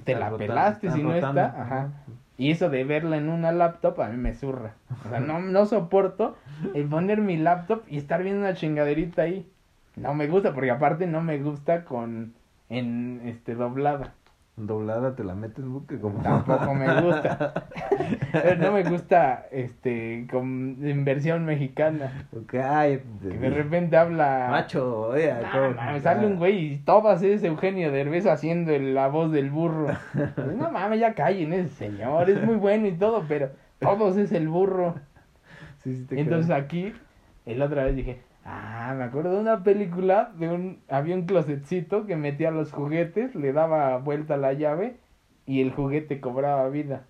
[0.03, 1.45] te la rotando, pelaste si no está.
[1.61, 1.89] Ajá.
[2.37, 4.75] Y eso de verla en una laptop a mí me zurra.
[5.05, 6.35] O sea, no, no soporto
[6.73, 9.49] el poner mi laptop y estar viendo una chingaderita ahí.
[9.95, 12.33] No me gusta, porque aparte no me gusta con
[12.69, 14.13] en este doblada.
[14.59, 16.19] Doblada te la metes, Buki, como...
[16.23, 17.65] Tampoco me gusta.
[18.59, 22.27] No me gusta este con en versión mexicana.
[22.35, 24.47] Ok, ay, Que de repente habla.
[24.49, 25.73] Macho, oye, No, ¿cómo?
[25.75, 29.87] mames, sale un güey y todas es Eugenio Derbez haciendo la voz del burro.
[30.35, 34.31] Pues, no mames, ya callen ese señor, es muy bueno y todo, pero todos es
[34.31, 34.95] el burro.
[35.79, 36.57] Sí, sí te Entonces creo.
[36.63, 36.93] aquí,
[37.45, 42.05] el otra vez dije, ah, me acuerdo de una película de un, había un closetcito
[42.05, 44.97] que metía los juguetes, le daba vuelta la llave
[45.45, 47.03] y el juguete cobraba vida.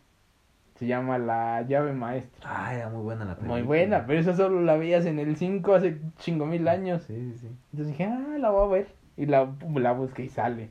[0.76, 2.40] Se llama La llave maestra.
[2.46, 3.58] Ah, era muy buena la película.
[3.58, 7.02] Muy buena, pero esa solo la veías en el 5 hace chingo mil años.
[7.04, 7.48] Sí, sí, sí.
[7.72, 8.88] Entonces dije, ah, la voy a ver.
[9.16, 10.70] Y la, la busqué y sale.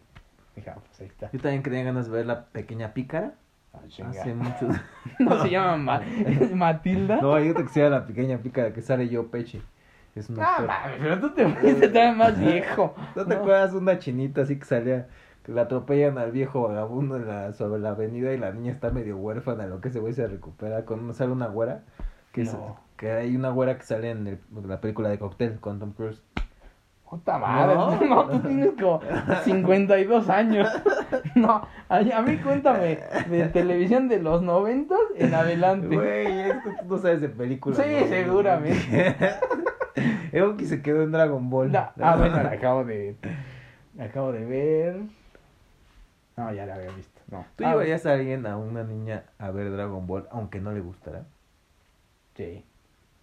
[0.55, 1.29] Dije, ah, pues ahí está.
[1.33, 3.35] Yo también tenía ganas de ver la pequeña pícara.
[3.75, 3.81] Ah.
[4.09, 4.77] Hace muchos.
[5.19, 6.03] No se llama Ma-
[6.55, 7.21] Matilda.
[7.21, 9.61] No, hay otra que se llama la pequeña pícara que sale yo Pechi.
[10.17, 12.95] Es una Ah, mames, pero tú te fuiste todavía más viejo.
[13.15, 15.07] ¿No te acuerdas una chinita así que salía
[15.45, 18.91] que la atropellan al viejo vagabundo en la, sobre la avenida y la niña está
[18.91, 21.83] medio huérfana, lo que ese güey se recupera con sale una güera
[22.33, 22.81] que es- No.
[22.97, 26.23] que hay una güera que sale en el- la película de Cocktail con Tom Cruise.
[27.09, 28.01] Puta madre, No.
[28.09, 29.01] no, tú tienes como
[29.45, 30.69] 52 años.
[31.37, 32.99] No, a, a mí cuéntame
[33.29, 35.95] de televisión de los 90 en adelante.
[35.95, 37.79] Güey, es que tú no sabes de películas.
[37.79, 38.07] Sí, ¿no?
[38.09, 39.17] seguramente.
[40.33, 41.73] Evo que se quedó en Dragon Ball.
[41.73, 43.17] No, ah, bueno, la acabo de.
[43.97, 44.97] La acabo de ver.
[46.37, 47.21] No, ya la había visto.
[47.31, 47.47] No.
[47.57, 50.81] ¿Tú Ah, llevarías a alguien, a una niña, a ver Dragon Ball, aunque no le
[50.81, 51.25] gustara?
[52.37, 52.63] Sí.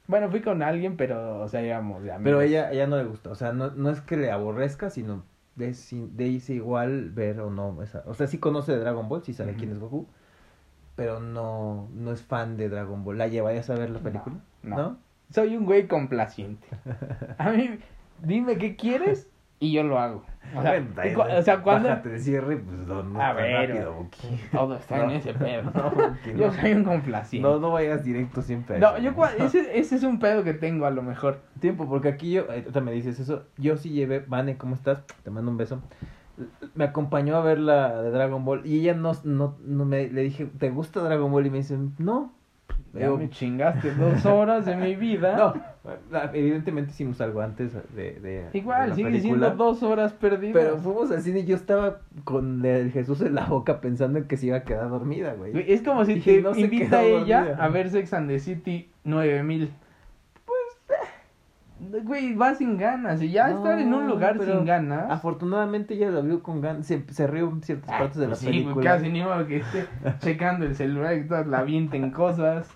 [0.07, 2.23] Bueno, fui con alguien, pero, o sea, íbamos de amigos.
[2.25, 5.23] Pero ella, ella no le gusta, o sea, no, no es que le aborrezca, sino
[5.55, 7.81] de, si- de irse igual ver o no.
[7.83, 10.07] Esa, o sea, sí conoce de Dragon Ball, sí sabe quién es Goku,
[10.95, 13.17] pero no, no es fan de Dragon Ball.
[13.17, 14.35] ¿La llevarías a ver la No, película?
[14.63, 14.97] no.
[15.33, 16.67] Soy un güey complaciente.
[17.39, 17.79] A mí,
[18.21, 19.27] dime qué quieres
[19.59, 20.23] y yo lo hago.
[20.55, 20.79] O sea,
[21.15, 21.89] cu- o sea, cuando...
[21.89, 24.27] Bájate de cierre, pues no, no A ver, rápido, Buki.
[24.51, 25.71] Todo está en ese pedo.
[25.73, 27.47] No, Buki, Yo soy un complaciente.
[27.47, 30.91] No, no vayas directo siempre No, yo ese, ese es un pedo que tengo a
[30.91, 31.39] lo mejor.
[31.59, 35.03] Tiempo, porque aquí yo, eh, me dices eso, yo sí llevé, Vane, ¿cómo estás?
[35.23, 35.81] Te mando un beso.
[36.75, 40.21] Me acompañó a ver la de Dragon Ball y ella no, no, no me, le
[40.21, 41.47] dije, ¿te gusta Dragon Ball?
[41.47, 42.31] Y me dice, no.
[42.93, 45.35] Ya Digo, me chingaste dos horas de mi vida.
[45.35, 45.53] no,
[46.11, 50.13] la- evidentemente hicimos algo antes de, de, de Igual, la sigue película, siendo dos horas
[50.13, 50.53] perdidas.
[50.63, 54.25] Pero fuimos al cine y yo estaba con el Jesús en la boca pensando en
[54.25, 55.53] que se iba a quedar dormida, güey.
[55.71, 57.63] Es como si Y te no invita quedó ella dormida.
[57.65, 59.71] a ver Sex and the City 9000.
[60.45, 63.21] Pues, güey, va sin ganas.
[63.21, 65.09] Y ya No, estar en un lugar sin ganas.
[65.09, 68.29] Afortunadamente ella lo vio con ganas, se, se rió en ciertas Ay, partes de la
[68.29, 68.83] pues sí, película.
[68.91, 69.85] casi ni modo que esté
[70.19, 72.71] checando el celular y todas la avienten cosas.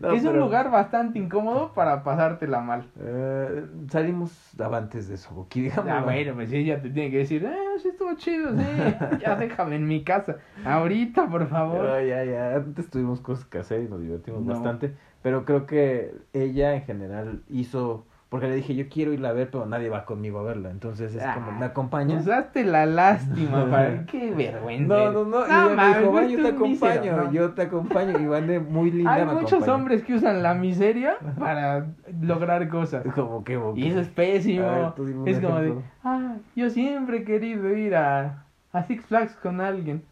[0.00, 2.86] No, es un pero- lugar bastante incómodo para pasártela mal.
[3.00, 5.90] Eh, salimos avantes de eso, Buki, digamos.
[5.90, 8.64] Ah, bueno, pues sí, ella te tiene que decir, eh, sí estuvo chido, sí,
[9.20, 10.36] ya déjame en mi casa.
[10.64, 11.84] Ahorita, por favor.
[12.06, 14.52] ya, ya, antes tuvimos cosas que hacer y nos divertimos No.
[14.52, 19.32] bastante, pero creo que ella en general hizo, porque le dije, yo quiero irla a
[19.32, 22.22] ver, pero nadie va conmigo a verla, entonces es como, Ah, ¿me acompañas?
[22.22, 24.94] Usaste la lástima para qué vergüenza.
[24.94, 27.32] No, no, no, y ella me dijo, va, yo te un mísero", acompaño, no.
[27.32, 31.16] yo te acompaño, y Vane muy linda Hay me muchos hombres que usan la miseria
[31.40, 31.86] para
[32.22, 33.04] lograr cosas.
[33.16, 33.82] Como que, Buki.
[33.82, 34.94] Y eso es pésimo.
[34.96, 39.60] Ver, es como de, ah, yo siempre he querido ir a, a Six Flags con
[39.60, 40.04] alguien.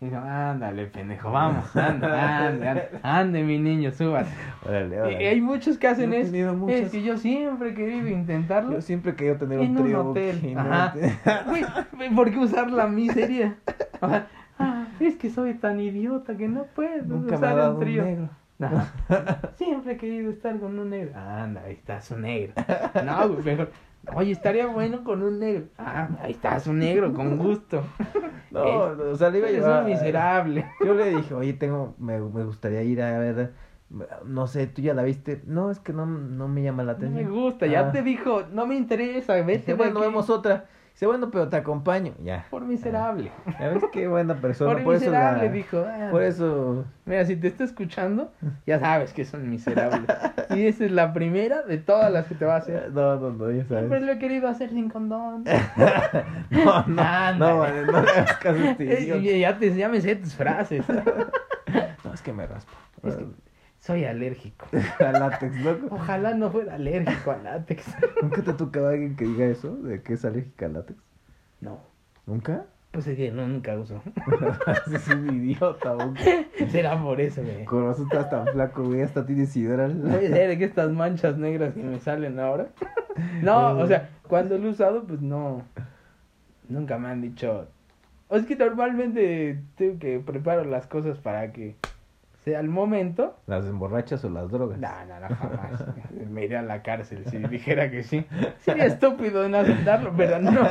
[0.00, 4.26] Y digo, ándale, pendejo, vamos, anda, anda, anda, ande, mi niño, subas.
[4.66, 5.28] Órale, Y órale.
[5.28, 6.54] hay muchos que hacen eso.
[6.54, 6.80] muchas.
[6.80, 8.72] Es que yo siempre he querido intentarlo.
[8.72, 10.54] Yo siempre he querido tener en un un trío, hotel.
[10.54, 10.60] ¿no?
[10.60, 10.94] Ajá.
[11.46, 13.56] Güey, ¿por qué usar la miseria?
[14.58, 17.76] Ah, es que soy tan idiota que no puedo Nunca me ha usar dado un
[17.76, 18.04] un trío.
[18.04, 18.28] negro.
[18.60, 18.92] Ajá.
[19.56, 21.18] Siempre he querido estar con un negro.
[21.18, 22.52] Anda, ahí está su negro.
[23.04, 23.70] No, mejor.
[24.14, 25.66] Oye, estaría bueno con un negro.
[25.78, 27.82] Ah, ahí está su negro, con gusto.
[28.50, 28.76] No, Eh,
[29.12, 29.82] o sea, le iba a llevar.
[29.84, 30.64] un miserable.
[30.84, 33.52] Yo le dije, oye, tengo, me, me gustaría ir a ver,
[34.24, 35.42] no sé, ¿tú ya la viste?
[35.46, 37.24] No, es que no, no me llama la No atención.
[37.24, 37.92] me gusta, ya Ah.
[37.92, 40.66] te dijo, no me interesa, vete bueno, vemos otra.
[40.94, 42.12] Dice, bueno, pero te acompaño.
[42.22, 42.46] Ya.
[42.50, 43.32] Por miserable.
[43.58, 44.72] Ya ves qué buena persona.
[44.74, 45.84] Por, Por, eso miserable, la- dijo.
[45.86, 46.84] ah, Por eso.
[47.04, 48.30] Mira, si te está escuchando,
[48.64, 50.02] ya sabes que son miserables.
[50.50, 52.92] Y esa es la primera de todas las que te va a hacer.
[52.92, 54.02] No, no, no, ya Siempre sabes.
[54.02, 55.44] lo he querido hacer sin condón.
[56.50, 57.38] No, no, Ándale.
[57.86, 59.20] no, no le hagas caso a este idiota.
[59.20, 60.84] y ya, te, ya me sé tus frases.
[62.04, 62.70] No, es que me raspo.
[63.02, 63.24] Es que
[63.84, 64.66] soy alérgico.
[64.98, 65.88] A látex, loco.
[65.90, 67.84] Ojalá no fuera alérgico al látex.
[68.22, 69.76] ¿Nunca te ha tocado alguien que diga eso?
[69.76, 70.98] ¿De que es alérgica al látex?
[71.60, 71.80] No,
[72.26, 72.64] ¿Nunca?
[72.92, 74.00] pues es que nunca uso.
[74.94, 76.46] es un idiota, güey.
[76.70, 77.64] Será por eso, güey.
[77.64, 79.02] Con razón estás tan flaco, güey.
[79.02, 79.96] Hasta tienes sidral.
[79.96, 82.68] Puede ser que estas manchas negras que me salen ahora.
[83.42, 85.62] No, o sea, cuando lo he usado, pues no.
[86.68, 87.66] Nunca me han dicho.
[88.28, 91.74] O es que normalmente tengo que preparo las cosas para que
[92.44, 93.36] sea el momento.
[93.46, 94.78] ¿Las emborrachas o las drogas?
[94.78, 95.84] No, no, no, jamás.
[96.30, 98.26] Me iría a la cárcel si dijera que sí.
[98.60, 100.66] Sería estúpido en aceptarlo, pero no.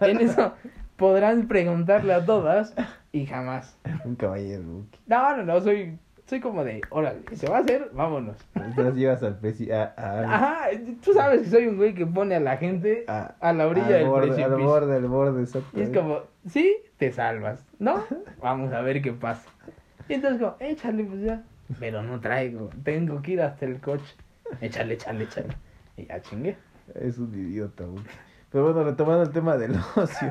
[0.00, 0.54] En eso
[0.96, 2.74] podrán preguntarle a todas
[3.12, 3.78] y jamás.
[4.04, 4.62] Un caballero.
[5.06, 8.36] No, no, no, soy, soy como de, órale, se va a hacer, vámonos.
[8.76, 9.70] Las llevas al preci...
[9.70, 10.58] A, a- Ajá,
[11.04, 13.96] tú sabes que soy un güey que pone a la gente a- a la orilla
[13.96, 14.54] del borde, precipicio.
[14.56, 15.78] Al borde, al borde, exacto.
[15.78, 18.02] Y es como, sí, te salvas, ¿no?
[18.42, 19.48] Vamos a ver qué pasa.
[20.12, 21.42] Y entonces como, échale, pues ya.
[21.80, 24.14] Pero no traigo, tengo que ir hasta el coche.
[24.60, 25.56] Échale, échale, échale.
[25.96, 26.54] Y ya chingué.
[26.94, 28.04] Es un idiota, güey.
[28.50, 30.30] Pero bueno, retomando el tema del ocio.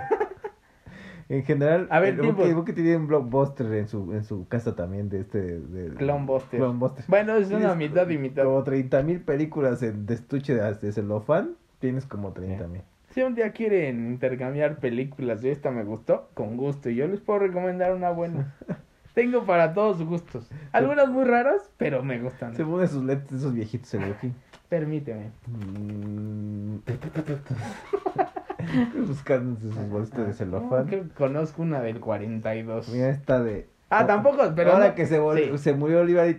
[1.30, 2.32] En general, A ver, el.
[2.32, 5.60] Buki, Buki tiene un blockbuster en su, en su casa también de este...
[5.60, 6.60] De, Clonbuster.
[6.60, 7.06] Clonbuster.
[7.08, 8.44] Bueno, es una mitad y mitad.
[8.44, 11.56] Como 30 mil películas en, de estuche de, de celofán.
[11.80, 12.84] Tienes como 30 mil.
[13.16, 16.92] Si un día quieren intercambiar películas de esta me gustó, con gusto.
[16.92, 18.54] Y yo les puedo recomendar una buena.
[19.14, 20.50] Tengo para todos gustos.
[20.72, 22.56] Algunas muy raras, pero me gustan.
[22.56, 24.32] Se pone sus lentes esos viejitos el Buki.
[24.70, 25.32] Permíteme.
[25.48, 26.78] Mm.
[29.08, 30.86] Buscando sus bolsitas de celofán.
[30.88, 32.90] Creo que conozco una del 42.
[32.90, 33.68] Mira esta de...
[33.90, 34.72] Ah, tampoco, pero.
[34.74, 35.58] Ahora no- que se, vol- Sí.
[35.58, 36.38] se murió Oliver y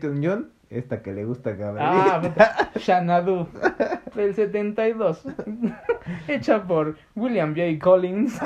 [0.70, 1.88] esta que le gusta a Gabriel.
[1.90, 3.46] Ah, Xanadu,
[4.14, 5.25] del 72.
[6.29, 7.79] Hecha por William J.
[7.81, 8.40] Collins.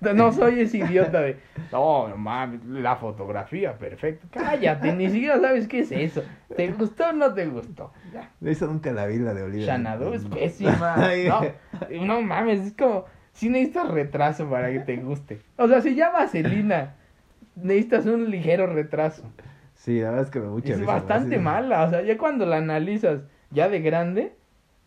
[0.00, 1.36] No, no soy ese idiota de.
[1.72, 4.26] No, mames, la fotografía, perfecto.
[4.30, 6.22] Cállate, ni siquiera sabes qué es eso.
[6.56, 7.92] ¿Te gustó o no te gustó?
[8.12, 8.30] ya.
[8.44, 9.66] Esa nunca la vi, la de Olivia.
[9.66, 10.96] Xanadu es pésima.
[11.90, 13.04] No, no mames, es como.
[13.32, 15.40] Si necesitas retraso para que te guste.
[15.56, 16.96] O sea, se llama Selina.
[17.54, 19.22] Necesitas un ligero retraso.
[19.74, 21.40] Sí, la verdad es que me mucha Es risa, bastante sí.
[21.42, 21.84] mala.
[21.84, 24.32] O sea, ya cuando la analizas ya de grande,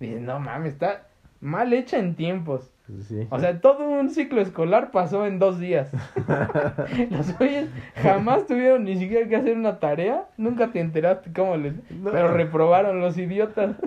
[0.07, 1.07] dices, no mames, está
[1.41, 2.69] mal hecha en tiempos.
[3.07, 3.27] Sí.
[3.29, 5.89] O sea, todo un ciclo escolar pasó en dos días.
[7.09, 10.25] Los güeyes jamás tuvieron ni siquiera que hacer una tarea.
[10.37, 11.73] Nunca te enteraste cómo les...
[11.91, 12.11] No.
[12.11, 13.75] Pero reprobaron los idiotas.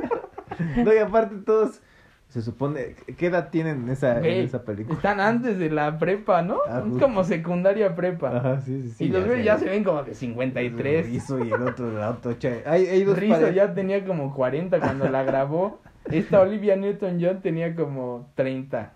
[0.82, 1.82] No, y aparte todos,
[2.28, 4.96] se supone, ¿qué edad tienen en esa, en esa película?
[4.96, 6.58] Están antes de la prepa, ¿no?
[6.68, 8.36] Ah, es como secundaria prepa.
[8.36, 9.04] Ajá, sí, sí, sí.
[9.04, 11.06] y los güeyes ya se ven como de 53.
[11.06, 12.32] Rizzo y el otro, la otra
[12.64, 15.80] Hay, hay dos Rizzo pare- ya tenía como 40 cuando la grabó.
[16.10, 18.92] Esta Olivia Newton-John tenía como 30.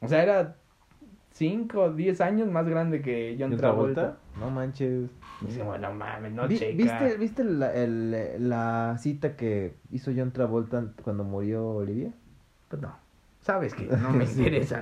[0.00, 0.56] O sea, era
[1.32, 4.16] 5 o 10 años más grande que John ¿Y Travolta.
[4.38, 5.10] No manches.
[5.40, 6.76] Dice, bueno, mames, no Vi- checa.
[6.76, 12.10] ¿Viste, ¿viste la, el- la cita que hizo John Travolta cuando murió Olivia?
[12.68, 12.94] Pues no.
[13.40, 14.80] Sabes que no me interesa.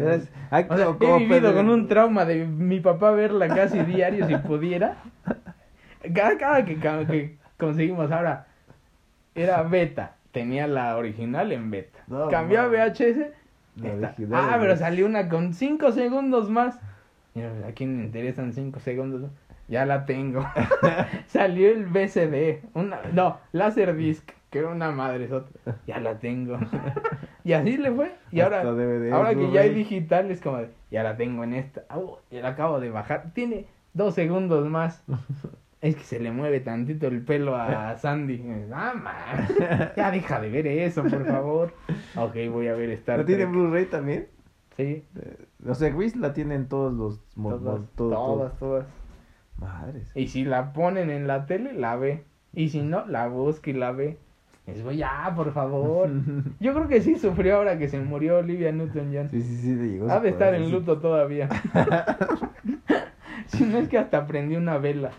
[0.50, 4.36] Ay, O sea, he vivido con un trauma de mi papá verla casi diario si
[4.36, 4.96] pudiera.
[6.14, 8.46] Cada, cada que, cada que conseguimos ahora
[9.34, 10.16] era beta.
[10.32, 12.00] Tenía la original en beta.
[12.08, 12.68] No, Cambió a.
[12.68, 13.18] VHS.
[13.82, 14.14] Esta.
[14.32, 16.78] Ah, pero salió una con 5 segundos más.
[17.34, 19.30] Mira, ¿A quién le interesan 5 segundos?
[19.68, 20.44] Ya la tengo.
[21.26, 22.64] salió el BCD.
[22.74, 24.30] Una, no, Laserdisc.
[24.50, 25.30] Que era una madre.
[25.86, 26.58] Ya la tengo.
[27.44, 28.12] y así le fue.
[28.30, 31.54] Y ahora, DVD, ahora que ya hay digital es como de, ya la tengo en
[31.54, 31.84] esta.
[31.88, 33.32] Oh, ya la acabo de bajar.
[33.32, 33.64] Tiene
[33.94, 35.02] dos segundos más.
[35.82, 38.40] Es que se le mueve tantito el pelo a Sandy.
[38.72, 39.48] Ah, man.
[39.96, 41.74] Ya deja de ver eso, por favor.
[42.16, 43.52] Ok, voy a ver Star ¿La tiene Trek.
[43.52, 44.28] Blu-ray también?
[44.76, 45.36] Sí, Eh,
[45.68, 47.20] O sea, Chris la tiene en todos los...
[47.34, 48.10] todas, todo- todo.
[48.10, 48.86] todas, todas.
[49.58, 50.10] Madres.
[50.14, 52.24] Y si la ponen en la tele, la ve.
[52.54, 54.16] Y si no, la busca y la ve.
[54.66, 56.08] Es güey, ya, por favor.
[56.60, 59.30] Yo creo que sí sufrió ahora que se murió Olivia Newton-John.
[59.30, 60.08] Sí, sí, sí, le llegó.
[60.10, 60.70] Ha de estar en sí.
[60.70, 61.48] luto todavía.
[63.46, 65.10] si no es que hasta prendió una vela.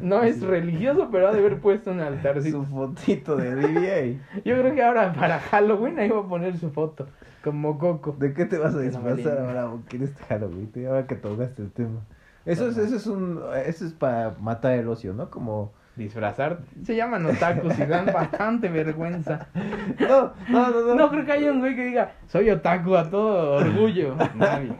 [0.00, 2.64] No es religioso, pero ha de haber puesto un altarcito.
[2.64, 4.20] Su fotito de y...
[4.48, 7.06] Yo creo que ahora para Halloween ahí va a poner su foto.
[7.42, 8.14] Como Coco.
[8.18, 9.70] ¿De qué te vas a disfrazar ahora?
[9.70, 10.70] ¿O quieres Halloween?
[10.70, 12.00] Te- Ahora que tocaste el tema.
[12.46, 13.40] Eso es, eso es un...
[13.66, 15.30] Eso es para matar el ocio, ¿no?
[15.30, 15.72] Como...
[15.94, 16.64] Disfrazarte.
[16.84, 19.48] Se llaman otakus y dan bastante vergüenza.
[20.00, 20.94] No, no, no, no.
[20.94, 24.16] No creo que haya un güey que diga, soy otaku a todo orgullo.
[24.34, 24.72] Nadie.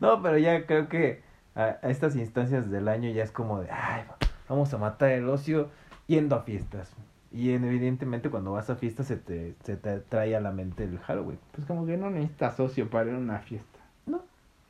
[0.00, 1.20] No, pero ya creo que
[1.58, 4.02] a, a estas instancias del año ya es como de, ay,
[4.48, 5.68] vamos a matar el ocio
[6.06, 6.94] yendo a fiestas.
[7.30, 10.84] Y en- evidentemente cuando vas a fiestas se te, se te trae a la mente
[10.84, 11.38] el Halloween.
[11.52, 13.78] Pues como que no necesitas socio para ir a una fiesta.
[14.06, 14.22] No.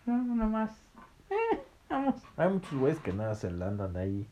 [0.07, 0.70] No, nada más.
[1.31, 2.16] Eh, vamos.
[2.37, 4.27] Hay muchos güeyes que nada se andan ahí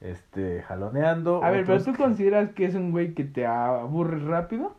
[0.00, 1.42] este jaloneando.
[1.44, 4.74] A ver, pero tú que- consideras que es un güey que te aburre rápido?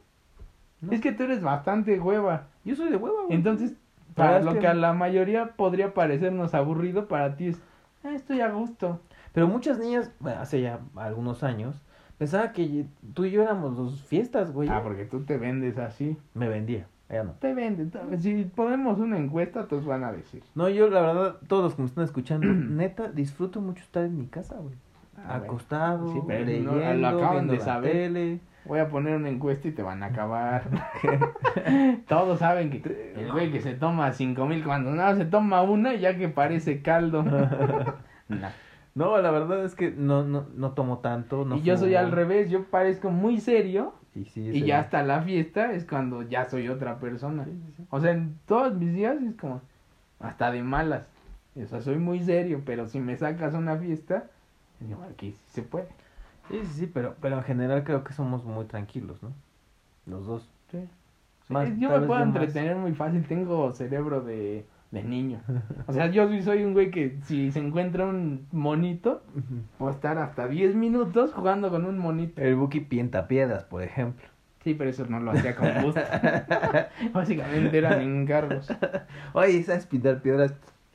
[0.81, 0.91] No.
[0.91, 2.47] Es que tú eres bastante hueva.
[2.65, 3.35] Yo soy de hueva, güey.
[3.35, 3.73] Entonces,
[4.19, 4.59] para lo que...
[4.59, 7.61] que- a la mayoría podría parecernos aburrido, para ti es,
[8.03, 8.99] "Ah, estoy a gusto.
[9.33, 11.81] Pero muchas niñas, bueno, hace ya algunos años,
[12.17, 14.69] pensaba que tú y yo éramos dos fiestas, güey.
[14.69, 16.17] Ah, porque tú te vendes así.
[16.33, 17.31] Me vendía, ella no.
[17.33, 17.89] Te vendes.
[18.21, 20.43] Si ponemos una encuesta, todos van a decir.
[20.55, 24.17] No, yo la verdad, todos los que me están escuchando, neta, disfruto mucho estar en
[24.17, 24.75] mi casa, güey.
[25.17, 25.35] Ah.
[25.35, 27.91] Acostado, Sí, pero leyendo, no, lo acaban viendo de la saber.
[27.91, 28.39] tele.
[28.65, 30.63] Voy a poner una encuesta y te van a acabar.
[32.07, 35.95] Todos saben que el güey que se toma cinco mil cuando nada se toma una
[35.95, 37.23] ya que parece caldo.
[38.29, 38.49] Nah.
[38.93, 41.43] No, la verdad es que no, no, no tomo tanto.
[41.45, 44.65] No y yo soy al revés, yo parezco muy serio Y, sí, y sí.
[44.65, 47.45] ya hasta la fiesta es cuando ya soy otra persona.
[47.45, 47.87] Sí, sí, sí.
[47.89, 49.61] O sea, en todos mis días es como
[50.19, 51.07] hasta de malas.
[51.55, 54.25] O sea, soy muy serio, pero si me sacas a una fiesta,
[54.79, 55.87] digo, aquí sí se puede.
[56.49, 59.31] Sí, sí, sí, pero, pero en general creo que somos muy tranquilos, ¿no?
[60.05, 60.49] Los dos.
[60.71, 60.79] Sí.
[61.49, 62.27] Más- yo me puedo más.
[62.27, 65.41] entretener muy fácil, tengo cerebro de, de niño.
[65.87, 69.23] O sea, yo soy un güey que si se encuentra un monito,
[69.77, 72.41] puedo estar hasta 10 minutos jugando con un monito.
[72.41, 74.27] El Buki pienta piedras, por ejemplo.
[74.63, 76.01] Sí, pero eso no lo hacía con gusto.
[77.13, 78.67] Básicamente eran encargos.
[79.33, 80.53] Oye, ¿sabes pintar piedras?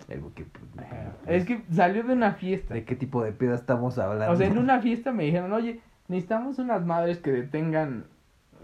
[0.09, 0.45] El Buki.
[0.45, 0.87] pues,
[1.27, 2.75] Es que salió de una fiesta.
[2.75, 4.33] ¿De qué tipo de piedras estamos hablando?
[4.33, 8.05] O sea, en una fiesta me dijeron, oye, necesitamos unas madres que detengan...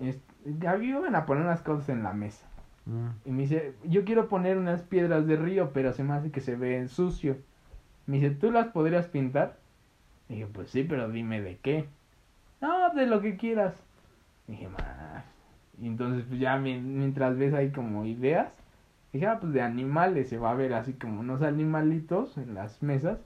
[0.02, 2.46] est- Iban a poner unas cosas en la mesa.
[2.86, 3.08] Mm.
[3.26, 6.40] Y me dice, yo quiero poner unas piedras de río, pero se me hace que
[6.40, 7.36] se ve sucio.
[8.06, 9.56] Me dice, ¿tú las podrías pintar?
[10.28, 11.86] Y dije, pues sí, pero dime de qué.
[12.60, 13.74] No, de lo que quieras.
[14.48, 15.24] Y dije, más.
[15.80, 18.48] Y entonces, pues ya mi- mientras ves ahí como ideas,
[19.12, 22.82] dije, ah, pues de animales se va a ver así como unos animalitos en las
[22.82, 23.18] mesas.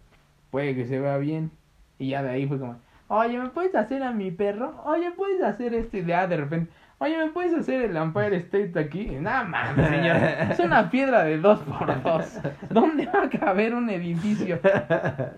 [0.51, 1.51] Puede que se vea bien.
[1.99, 2.76] Y ya de ahí fue como,
[3.09, 4.82] oye, ¿me puedes hacer a mi perro?
[4.85, 6.03] Oye, ¿puedes hacer este?
[6.03, 9.07] De, ah, de repente, oye, ¿me puedes hacer el Empire State aquí?
[9.07, 10.16] Nada mames, señor,
[10.51, 12.41] es una piedra de dos por dos.
[12.70, 14.59] ¿Dónde va a caber un edificio?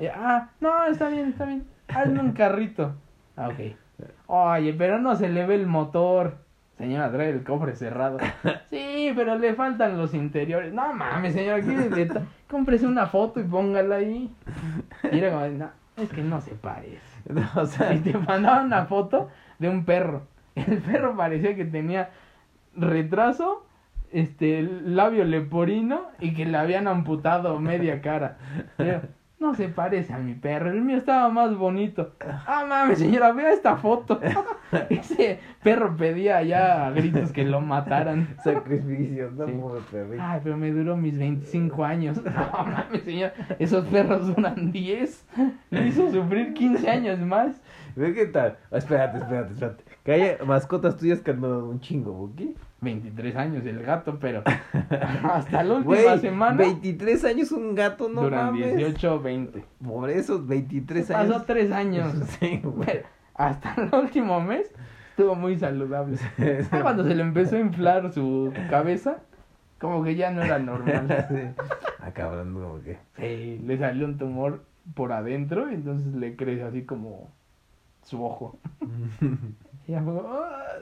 [0.01, 1.67] Y, ah, no, está bien, está bien.
[1.89, 2.95] Hazme un carrito.
[3.37, 3.77] Ah, ok.
[4.27, 6.46] Oye, pero no se le ve el motor.
[6.79, 8.19] Señora, trae el cofre cerrado.
[8.71, 10.73] Sí, pero le faltan los interiores.
[10.73, 11.71] No mames, señor, aquí
[12.49, 14.31] cómprese una foto y póngala ahí.
[15.11, 17.17] Y era como, no, es que no se parece.
[17.29, 20.23] No, o sea, Y te mandaban una foto de un perro.
[20.55, 22.11] El perro parecía que tenía
[22.77, 23.67] retraso,
[24.13, 28.39] este, labio leporino y que le habían amputado media cara.
[28.79, 29.01] Yo,
[29.39, 32.15] no se parece a mi perro, el mío estaba más bonito.
[32.47, 34.19] Ah, mames, señora, vea esta foto.
[34.91, 38.37] Ese perro pedía ya a gritos que lo mataran.
[38.43, 39.53] sacrificio, no Sí.
[39.53, 40.23] pobre perrito.
[40.27, 42.21] Ay, pero me duró mis 25 años.
[42.25, 45.27] No mames, señor, esos perros duran 10.
[45.71, 47.61] Me hizo sufrir 15 años más.
[47.95, 48.57] Ve qué tal.
[48.71, 49.85] Ah, espérate, espérate, espérate.
[50.07, 52.41] Que haya mascotas tuyas que han dado un chingo, ¿ok?
[52.81, 54.45] 23 años el gato, pero
[55.25, 58.77] hasta la última semana 23 años un gato, no duran mames.
[58.77, 59.65] 18 20.
[59.85, 61.47] Por esos 23 Pasó años.
[61.47, 62.15] 3 años.
[62.39, 63.01] Sí, güey.
[63.35, 64.73] Hasta el último mes
[65.11, 66.19] estuvo muy saludable.
[66.71, 69.19] Ah, Cuando se le empezó a inflar su cabeza,
[69.81, 71.09] como que ya no era normal.
[71.29, 71.65] Sí.
[72.01, 72.99] Ah, cabrón, como que.
[73.17, 74.63] Sí, le salió un tumor
[74.95, 77.33] por adentro y entonces le crece así como
[78.07, 78.59] su ojo.
[79.89, 80.79] Y ya fue, "Ah".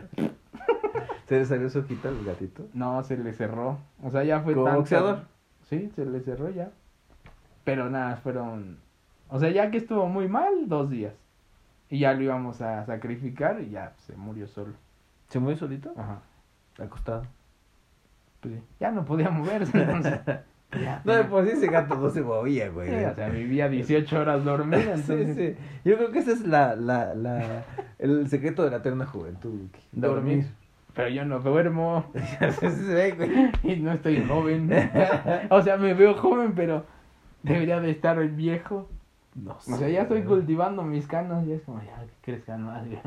[1.26, 2.66] ¿Se le salió su ojita al gatito?
[2.72, 3.76] No, se le cerró.
[4.02, 5.18] O sea, ya fue ¿Como tanto- boxeador?
[5.64, 6.70] Sí, se le cerró ya.
[7.64, 8.78] Pero nada, fueron...
[9.28, 11.12] O sea, ya que estuvo muy mal, dos días.
[11.90, 14.72] Y ya lo íbamos a sacrificar y ya se murió solo.
[15.28, 15.92] ¿Se murió solito?
[15.98, 16.20] Ajá.
[16.78, 17.24] Acostado.
[18.40, 20.20] Pues sí, ya no podía moverse, entonces...
[20.80, 21.00] ya.
[21.04, 22.88] No, de por sí ese gato no se movía, güey.
[22.88, 25.36] Sí, o sea, vivía 18 horas dormida, entonces...
[25.36, 25.56] sí.
[25.84, 27.64] Yo creo que ese es la, la, la,
[27.98, 29.60] el secreto de la eterna juventud.
[29.92, 30.46] Dormir.
[30.94, 32.04] Pero yo no duermo
[33.16, 33.50] güey.
[33.64, 34.70] y no estoy joven.
[35.50, 36.84] o sea, me veo joven, pero
[37.42, 38.88] debería de estar el viejo.
[39.34, 42.88] No O sea, ya estoy cultivando mis canas, ya es como, ya que crezcan más,
[42.88, 43.02] ya.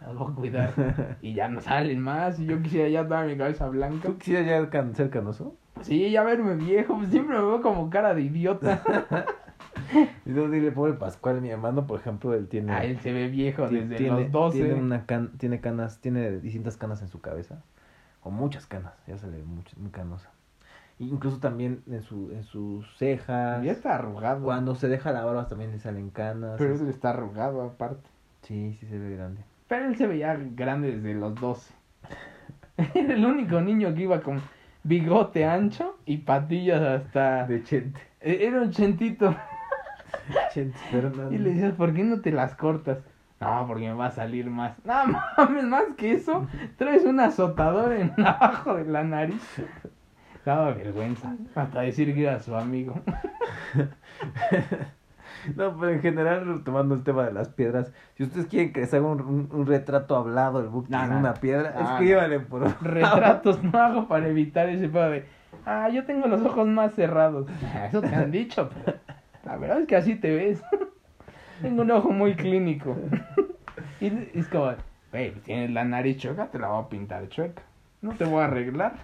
[0.00, 1.16] Las voy a cuidar.
[1.22, 4.06] Y ya no salen más, y yo quisiera ya toda mi cabeza blanca.
[4.08, 5.56] ¿Tú quisieras ya can- ser canoso?
[5.82, 8.82] Sí, ya verme viejo, pues siempre me veo como cara de idiota.
[10.24, 12.72] Y no dile, pobre Pascual, mi hermano, por ejemplo, él tiene...
[12.72, 14.58] Ah, él se ve viejo desde tiene, los 12.
[14.58, 17.62] Tiene, una can- tiene canas, tiene distintas canas en su cabeza.
[18.22, 20.30] O muchas canas, ya se le ve mucho- muy canosa.
[20.98, 23.62] Incluso también en, su, en sus cejas.
[23.64, 24.44] Ya está arrugado.
[24.44, 26.54] Cuando se deja la barba también le salen canas.
[26.58, 28.08] Pero Es- él está arrugado aparte.
[28.42, 29.42] Sí, sí se ve grande.
[29.68, 31.74] Pero él se veía grande desde los 12.
[32.94, 34.40] Era el único niño que iba con
[34.84, 37.46] bigote ancho y patillas hasta...
[37.46, 38.00] De Chente.
[38.20, 39.34] E- Era un chentito.
[40.52, 41.32] Chente Fernández.
[41.32, 42.98] Y le decías, ¿por qué no te las cortas?
[43.40, 44.76] No, porque me va a salir más.
[44.84, 44.94] No
[45.36, 46.46] mames, más que eso.
[46.78, 49.42] Traes un azotador en abajo de la nariz.
[50.44, 51.34] Daba vergüenza.
[51.54, 52.94] Hasta decir que era su amigo.
[55.56, 58.92] No, pero en general, tomando el tema de las piedras, si ustedes quieren que les
[58.94, 62.62] haga un, un- un retrato hablado del Buki No, en una piedra, Ah, escríbanle por
[62.82, 65.24] Retratos no hago para evitar ese pedo de.
[65.66, 67.46] Ah, yo tengo los ojos más cerrados.
[67.88, 68.70] Eso te han dicho.
[68.84, 68.98] pero
[69.44, 70.62] la verdad es que así te ves.
[71.62, 72.96] tengo un ojo muy clínico.
[74.00, 74.72] y es como,
[75.12, 77.62] güey, tienes la nariz chueca, te la voy a pintar chueca.
[78.02, 78.94] No te voy a arreglar.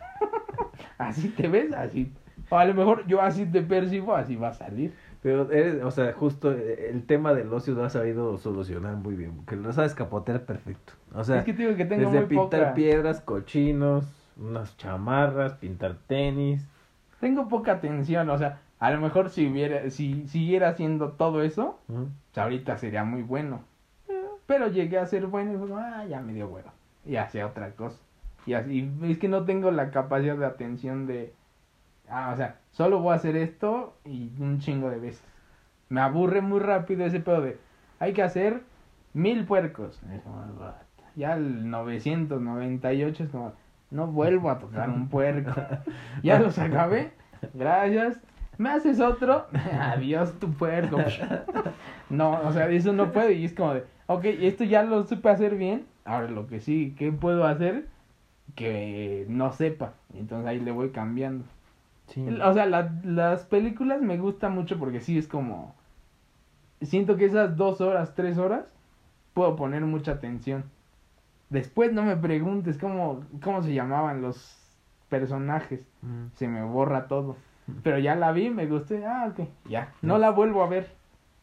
[0.99, 2.13] así te ves, así.
[2.51, 4.93] O a lo mejor yo así te percibo, así va a salir.
[5.23, 9.15] Pero, eres, o sea, justo eh, el tema del ocio lo has sabido solucionar muy
[9.17, 10.95] bien, porque lo sabes capotear perfecto.
[11.15, 12.75] O sea, es que digo que tengo desde muy pintar poca.
[12.75, 14.07] piedras, cochinos,
[14.39, 16.67] unas chamarras, pintar tenis.
[17.21, 21.79] Tengo poca atención, o sea, a lo mejor si hubiera, si siguiera haciendo todo eso,
[21.87, 23.61] pues ahorita sería muy bueno.
[24.47, 26.73] Pero llegué a ser bueno y como, ah, ya me dio huevo.
[27.05, 27.99] Y hacía otra cosa.
[28.47, 31.35] Y así, es que no tengo la capacidad de atención de,
[32.11, 35.25] ah, o sea, solo voy a hacer esto y un chingo de veces.
[35.89, 37.59] Me aburre muy rápido ese pedo de,
[37.99, 38.63] hay que hacer
[39.13, 40.01] mil puercos.
[41.17, 43.53] Ya el 998 es como,
[43.91, 45.53] no vuelvo a tocar un puerco.
[46.23, 47.13] ya los acabé,
[47.55, 48.21] gracias.
[48.59, 49.47] ¿Me haces otro?
[49.81, 50.99] Adiós tu puerco.
[52.11, 53.35] No, o sea, eso no puede.
[53.35, 55.87] Y es como de, ok, esto ya lo supe hacer bien.
[56.05, 57.87] Ahora lo que sí, ¿qué puedo hacer
[58.57, 59.95] que no sepa?
[60.13, 61.45] Entonces ahí le voy cambiando.
[62.11, 62.27] Sí.
[62.29, 65.75] O sea, la- las películas me gustan mucho porque sí es como...
[66.83, 68.65] Siento que esas dos horas, tres horas,
[69.35, 70.65] puedo poner mucha atención.
[71.51, 74.59] Después no me preguntes cómo, cómo se llamaban los
[75.09, 75.87] personajes.
[76.03, 76.27] Mm.
[76.35, 77.37] Se me borra todo.
[77.83, 78.95] Pero ya la vi, me gustó.
[79.07, 79.93] Ah, ok, ya.
[80.03, 80.89] No la vuelvo a ver.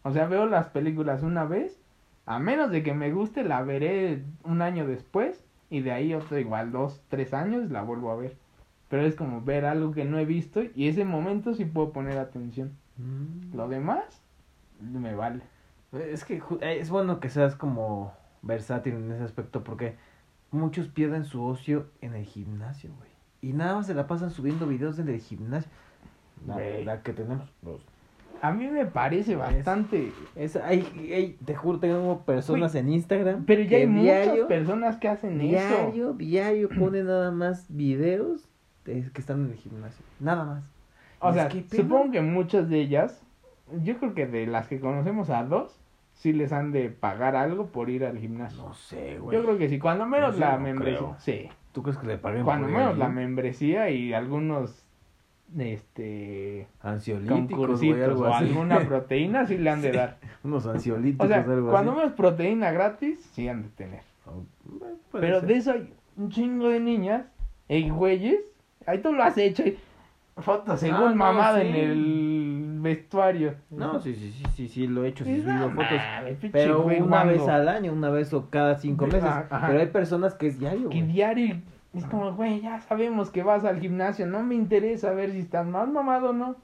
[0.04, 1.80] O sea, veo las películas una vez
[2.26, 6.38] A menos de que me guste, la veré un año después y de ahí otro
[6.40, 8.38] igual dos, tres años la vuelvo a ver.
[8.90, 12.18] Pero es como ver algo que no he visto y ese momento sí puedo poner
[12.18, 12.72] atención.
[12.98, 13.56] Mm.
[13.56, 14.22] Lo demás
[14.82, 15.42] me vale.
[15.94, 19.96] Es que eh, es bueno que seas como versátil en ese aspecto porque
[20.52, 23.10] muchos pierden su ocio en el gimnasio, güey.
[23.42, 25.70] Y nada más se la pasan subiendo videos en el gimnasio.
[26.46, 27.52] La, la que tenemos.
[27.64, 27.78] pues,
[28.42, 30.12] A mí me parece bastante...
[30.36, 30.82] Es, hay,
[31.14, 33.44] hay- te juro, tengo personas en Instagram.
[33.46, 35.50] Pero ya hay muchas personas que hacen eso.
[35.50, 38.48] diario, diario ponen nada más videos de
[38.88, 40.04] que están en el gimnasio.
[40.20, 40.64] Nada más.
[41.20, 43.22] O sea, que, supongo que muchas de ellas,
[43.84, 45.80] yo creo que de las que conocemos a dos,
[46.14, 48.64] sí les han de pagar algo por ir al gimnasio.
[48.64, 49.38] No sé, güey.
[49.38, 50.98] yo creo que sí, cuando menos la no membresía.
[50.98, 51.16] creo.
[51.20, 54.84] Sí, ¿Tú crees que le paguen cuando por menos la membresía y algunos
[55.58, 58.46] este Ansiolíticos, algo o así.
[58.46, 59.98] alguna proteína sí le han de Sí.
[59.98, 60.18] dar.
[60.44, 64.02] Unos ansiolíticos, O sea, algo cuando menos proteína gratis, sí han de tener.
[64.26, 64.44] Oh,
[65.12, 65.48] Pero ser.
[65.50, 67.26] de eso hay un chingo de niñas
[67.70, 68.40] y güeyes.
[68.88, 69.64] Ahí tú lo has hecho.
[70.38, 71.68] Fotos según Ah, no, mamada sí.
[71.68, 73.56] en el vestuario.
[73.70, 76.00] No, sí, sí, sí, sí, sí, lo he hecho, sí, subo no fotos.
[76.52, 77.32] Pero una guango.
[77.32, 79.24] vez al año, una vez o cada cinco meses.
[79.26, 79.68] ah, ajá.
[79.68, 81.12] Pero hay personas que es diario, Que güey.
[81.12, 81.56] diario
[81.94, 84.28] es como, güey, ya sabemos que vas al gimnasio.
[84.28, 86.56] No me interesa ver si estás más mamado o no.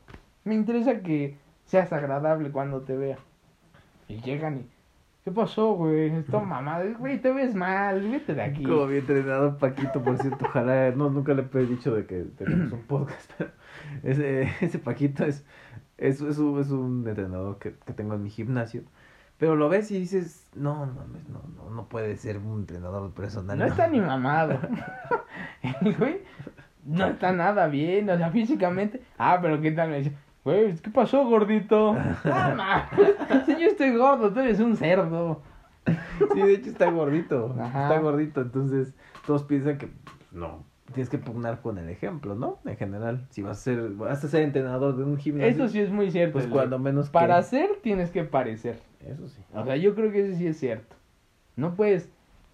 [0.44, 3.18] Me interesa que seas agradable cuando te vea.
[4.08, 4.66] Y llegan y,
[5.24, 6.10] ¿qué pasó, güey?
[6.16, 6.86] Estoy mamado.
[6.98, 8.02] Güey, te ves mal.
[8.02, 8.64] Vete de aquí.
[8.64, 12.72] Como bien entrenado Paquito, por cierto, ojalá, no, nunca le he dicho de que tenemos
[12.72, 13.52] un podcast, pero
[14.04, 15.46] ese, ese Paquito es,
[15.98, 18.84] es, es, un, es un entrenador que, que tengo en mi gimnasio,
[19.38, 23.58] pero lo ves y dices, no, no, no, no, no puede ser un entrenador personal.
[23.58, 24.60] No está ni mamado.
[25.98, 26.22] Güey
[26.86, 29.02] no está nada bien, o sea, físicamente.
[29.18, 29.90] Ah, pero ¿qué tal?
[29.90, 30.14] Me dice,
[30.44, 31.96] güey, ¿qué pasó, gordito?
[32.26, 32.90] Ah,
[33.46, 35.42] si yo estoy gordo, tú eres un cerdo.
[36.34, 37.84] Sí, de hecho está gordito, Ajá.
[37.84, 38.94] está gordito, entonces
[39.26, 40.64] todos piensan que pues, no,
[40.94, 42.60] tienes que pugnar con el ejemplo, ¿no?
[42.66, 45.80] En general, si vas a ser, vas a ser entrenador de un gimnasio, Eso sí
[45.82, 46.34] es muy cierto.
[46.34, 48.80] pues cuando menos que- Para ser tienes que parecer.
[49.06, 49.42] Eso sí.
[49.54, 50.96] O sea, yo creo que eso sí es cierto.
[51.58, 52.10] No puedes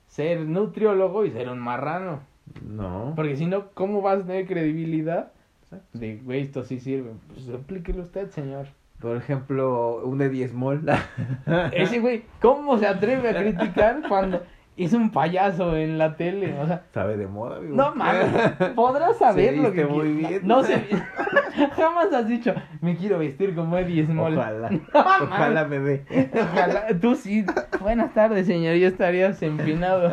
[0.07, 2.21] ser nutriólogo y ser un marrano.
[2.67, 3.13] No.
[3.15, 5.31] Porque si no, ¿cómo vas a tener credibilidad?
[5.71, 5.99] Exacto.
[5.99, 7.11] De, güey, esto sí sirve.
[7.33, 8.67] Pues aplíquelo usted, señor.
[8.99, 10.81] Por ejemplo, un Eddie Small.
[11.71, 14.41] Ese güey, ¿cómo se atreve a criticar cuando
[14.75, 16.57] es un payaso en la tele?
[16.59, 17.75] O sea, Sabe de moda, amigo.
[17.75, 18.27] no mames,
[18.75, 20.41] podrás saber Se lo que muy bien.
[20.43, 20.83] No sé,
[21.77, 24.37] jamás has dicho, me quiero vestir como Eddie Small.
[24.37, 24.69] Ojalá.
[24.69, 24.79] No,
[25.23, 26.29] Ojalá me ve.
[26.33, 27.45] Ojalá, tú sí.
[27.79, 30.11] Buenas tardes, señor, yo estarías empinado.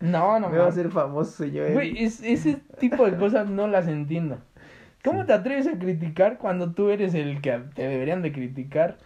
[0.12, 1.72] No, no Me va a hacer famoso, señor.
[1.72, 4.38] Güey, es- ese tipo de cosas no las entiendo.
[5.04, 5.26] ¿Cómo Sí.
[5.28, 8.96] te atreves a criticar cuando tú eres el que te deberían de criticar?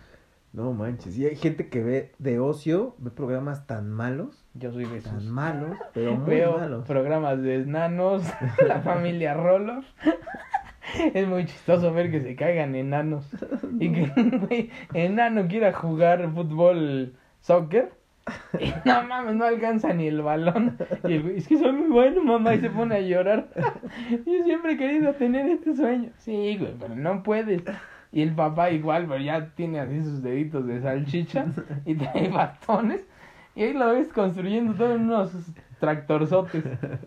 [0.52, 1.18] No manches.
[1.18, 5.12] Y hay gente que ve de ocio, ve programas tan malos, Yo soy de esos.
[5.12, 6.86] tan malos, pero muy Veo malos.
[6.86, 8.22] programas de enanos,
[8.66, 9.84] la familia Roloff.
[11.14, 13.28] Es muy chistoso ver que se caigan enanos.
[13.80, 17.92] Y que un enano quiera jugar fútbol, soccer.
[18.58, 20.76] Y no mames, no alcanza ni el balón.
[21.04, 23.48] Y el güey, es que soy muy bueno, mamá, y se pone a llorar.
[24.10, 26.10] Yo siempre he querido tener este sueño.
[26.18, 27.62] Sí, güey, pero no puedes.
[28.12, 31.46] Y el papá igual, pero ya tiene así sus deditos de salchicha
[31.84, 33.04] y trae bastones.
[33.56, 35.32] Y ahí lo ves construyendo todos unos
[35.78, 36.64] tractorzotes.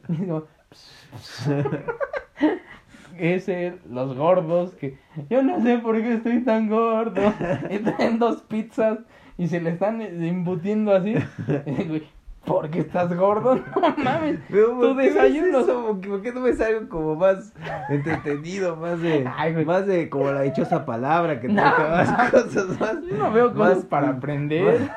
[0.09, 0.47] Y digo,
[3.17, 4.97] ese, los gordos, que
[5.29, 7.33] yo no sé por qué estoy tan gordo.
[7.69, 8.99] Y traen dos pizzas
[9.37, 11.15] y se le están embutiendo así.
[11.65, 12.03] Y digo, güey,
[12.45, 13.55] ¿por qué estás gordo?
[13.75, 14.39] No mames.
[14.49, 15.59] Pero, Tu ¿por qué ves desayuno.
[15.59, 15.85] eso?
[15.85, 17.53] ¿Por qué- ¿Por qué no ves algo como más
[17.89, 22.31] entretenido, más de, Ay, más de como la dichosa palabra que te No, más no.
[22.31, 22.95] cosas más?
[23.09, 24.89] Yo no veo cosas más- para aprender.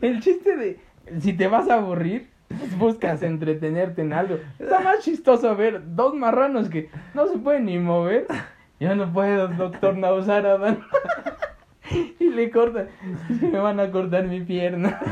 [0.00, 0.78] El chiste de
[1.20, 4.36] si te vas a aburrir, pues buscas entretenerte en algo.
[4.58, 8.26] Está más chistoso ver dos marranos que no se pueden ni mover.
[8.78, 10.80] Yo no puedo, doctor Nausaradan.
[12.20, 12.88] Y le cortan.
[13.30, 15.00] Es que me van a cortar mi pierna.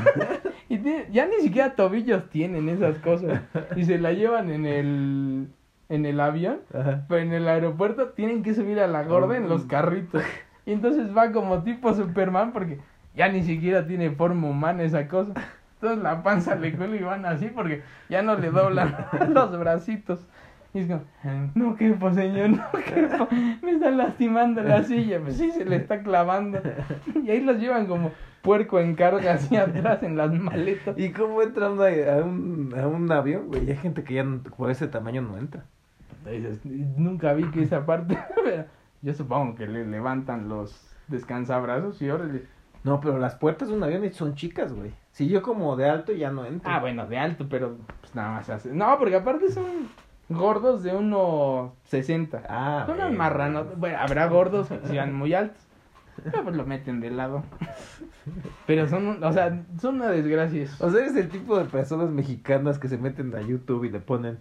[0.70, 3.40] Y ya ni siquiera tobillos tienen esas cosas.
[3.74, 5.48] Y se la llevan en el,
[5.88, 6.60] en el avión.
[6.74, 7.06] Ajá.
[7.08, 10.22] Pero en el aeropuerto tienen que subir a la gorda en los carritos.
[10.66, 12.80] Y entonces va como tipo Superman porque
[13.14, 15.32] ya ni siquiera tiene forma humana esa cosa.
[15.80, 18.94] Entonces la panza le cuela y van así porque ya no le doblan
[19.30, 20.26] los bracitos.
[20.74, 21.02] Y es como,
[21.54, 23.28] no quepo señor, no quepo,
[23.62, 25.20] me está lastimando la silla.
[25.20, 26.60] Pues sí, se le está clavando.
[27.24, 28.12] Y ahí los llevan como
[28.42, 30.98] puerco en carga hacia atrás en las maletas.
[30.98, 33.68] ¿Y cómo entrando a un, a un avión, güey?
[33.70, 34.24] Hay gente que ya
[34.56, 35.64] por ese tamaño no entra.
[36.96, 38.66] Nunca vi que esa parte, pero
[39.00, 42.44] yo supongo que le levantan los descansabrazos y órale.
[42.84, 44.92] No, pero las puertas de un avión son chicas, güey.
[45.10, 46.70] Si yo como de alto ya no entro.
[46.70, 48.72] Ah, bueno, de alto, pero pues nada más hace.
[48.72, 49.64] No, porque aparte son
[50.28, 52.42] gordos de 1.60.
[52.48, 53.78] Ah, son unos marranos.
[53.78, 55.62] Bueno, habrá gordos que sean muy altos.
[56.24, 57.44] Pero pues lo meten de lado.
[58.66, 60.66] Pero son, un- o sea, son una desgracia.
[60.80, 64.00] O sea, eres el tipo de personas mexicanas que se meten a YouTube y le
[64.00, 64.38] ponen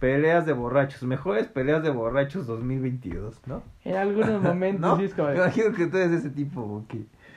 [0.00, 3.62] peleas de borrachos, mejores peleas de borrachos 2022, ¿no?
[3.84, 4.96] En algunos momentos ¿No?
[4.96, 6.94] sí es como Me imagino que tú eres ese tipo, ok.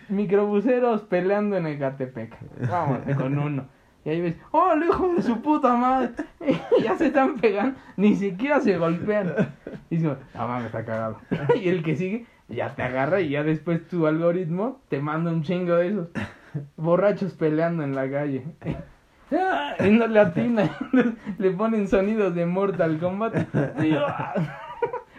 [0.10, 2.36] microbuseros peleando en Ecatepec.
[2.70, 3.66] Vamos, con uno.
[4.06, 6.12] Y ahí ves, ¡oh, el hijo de su puta madre!
[6.84, 9.34] ya se están pegando, ni siquiera se golpean.
[9.89, 11.20] Y digo, no mames, está cagado.
[11.56, 15.43] y el que sigue, ya te agarra y ya después tu algoritmo te manda un
[15.43, 16.10] chingo de esos
[16.76, 18.43] borrachos peleando en la calle.
[19.36, 20.78] Ah, y no le atina,
[21.39, 23.34] le ponen sonidos de Mortal Kombat.
[23.82, 24.36] Y ah,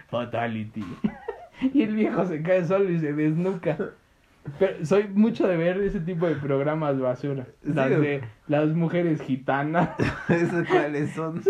[0.07, 0.85] Fatality.
[1.73, 3.77] Y el viejo se cae solo y se desnuca.
[4.59, 7.47] Pero soy mucho de ver ese tipo de programas basura.
[7.63, 9.91] Las Sí, de las mujeres gitanas.
[10.29, 11.41] ¿Esos cuáles son?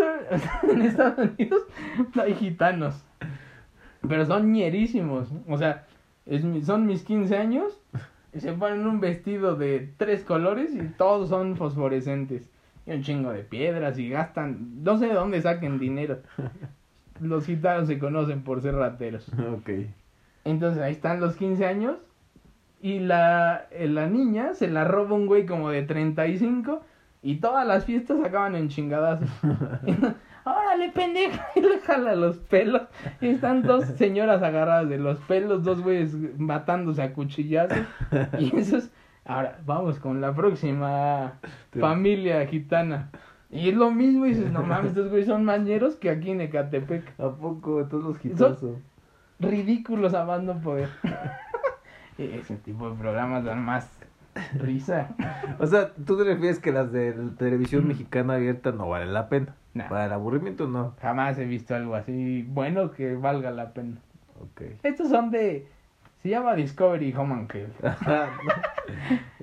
[0.63, 1.63] En Estados Unidos
[2.21, 3.05] hay gitanos.
[4.07, 5.29] Pero son ñerísimos.
[5.47, 5.85] O sea,
[6.25, 7.81] es son mis 15 años.
[8.33, 12.49] Y se ponen un vestido de tres colores y todos son fosforescentes.
[12.85, 14.83] Y un chingo de piedras y gastan.
[14.83, 16.19] No sé de dónde saquen dinero.
[17.19, 19.27] Los gitanos se conocen por ser rateros.
[19.53, 19.69] Ok.
[20.43, 21.95] Entonces ahí están los 15 años.
[22.85, 26.83] Y la, eh, la niña se la roba un güey como de 35.
[27.23, 29.27] Y todas las fiestas acaban en chingadazos.
[30.45, 31.47] ¡Órale, pendeja!
[31.55, 32.83] Y le jala los pelos.
[33.21, 37.87] Y están dos señoras agarradas de los pelos, dos güeyes matándose a cuchillazos.
[38.37, 38.91] Y eso es.
[39.25, 41.39] Ahora, vamos con la próxima
[41.71, 43.09] familia gitana.
[43.49, 46.41] Y es lo mismo, y dices, no mames, estos güeyes son mañeros que aquí en
[46.41, 47.19] Ecatepec.
[47.19, 48.63] ¿A poco todos los gitanos?
[49.39, 50.23] Ridículos a
[50.63, 50.89] poder.
[52.17, 53.89] Ese tipo de programas dan más
[54.59, 55.09] risa.
[55.59, 59.55] O sea, tú te refieres que las de televisión mexicana abierta no valen la pena.
[59.73, 59.87] Nah.
[59.89, 60.95] Para el aburrimiento no.
[61.01, 63.97] Jamás he visto algo así bueno que valga la pena.
[64.41, 64.61] Ok.
[64.83, 65.67] Estos son de.
[66.21, 67.73] Se llama Discovery Home and Health.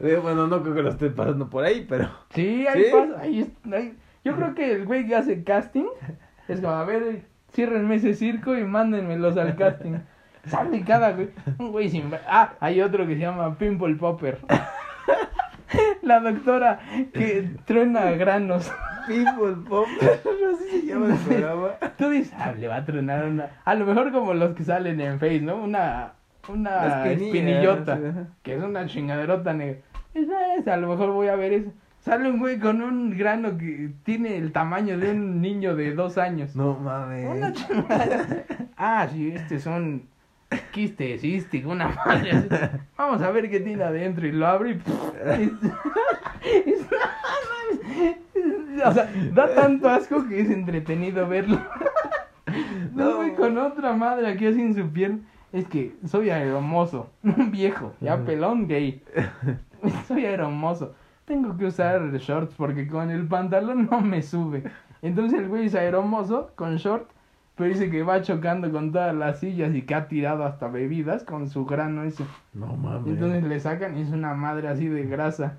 [0.00, 2.08] Eh, bueno, no creo que lo estén pasando por ahí, pero.
[2.30, 2.90] Sí, ahí ¿Sí?
[2.92, 3.20] pasa.
[3.20, 5.84] ahí- Yo creo que el güey que hace casting
[6.48, 9.92] es como, a ver, ciérrenme ese circo y mándenmelos al casting.
[10.46, 11.30] Sale cada güey.
[11.58, 12.10] Un güey sin.
[12.26, 14.38] Ah, hay otro que se llama Pimple Popper.
[16.02, 16.80] La doctora
[17.12, 18.70] que truena granos.
[19.06, 19.86] People Pop.
[20.00, 21.68] Así se llama el programa.
[21.96, 23.50] Tú dices, ah, le va a tronar una.
[23.64, 25.56] A lo mejor como los que salen en Face, ¿no?
[25.56, 26.12] Una.
[26.48, 27.98] Una espinillota.
[28.42, 29.80] Que es una chingaderota negra.
[30.12, 31.70] Esa es, a lo mejor voy a ver eso.
[32.00, 36.18] Sale un güey con un grano que tiene el tamaño de un niño de dos
[36.18, 36.56] años.
[36.56, 37.52] No Una mames.
[37.54, 38.26] chingada.
[38.76, 40.02] Ah, sí, este son
[40.72, 42.48] quiste cístico, una madre así.
[42.96, 44.80] Vamos a ver qué tiene adentro y lo abre y...
[45.42, 45.52] es-
[46.74, 46.86] es-
[48.84, 51.58] o sea, da tanto asco que es entretenido verlo.
[52.94, 55.22] No, güey, con otra madre aquí así en su piel.
[55.52, 59.02] Es que soy aeromoso, un viejo, ya pelón gay.
[60.06, 60.94] Soy aeromoso.
[61.24, 64.64] Tengo que usar shorts porque con el pantalón no me sube.
[65.00, 67.08] Entonces el güey es aeromoso con short,
[67.62, 71.22] pero dice que va chocando con todas las sillas y que ha tirado hasta bebidas
[71.22, 72.24] con su grano ese.
[72.54, 73.06] No mames.
[73.06, 75.58] Entonces le sacan y es una madre así de grasa.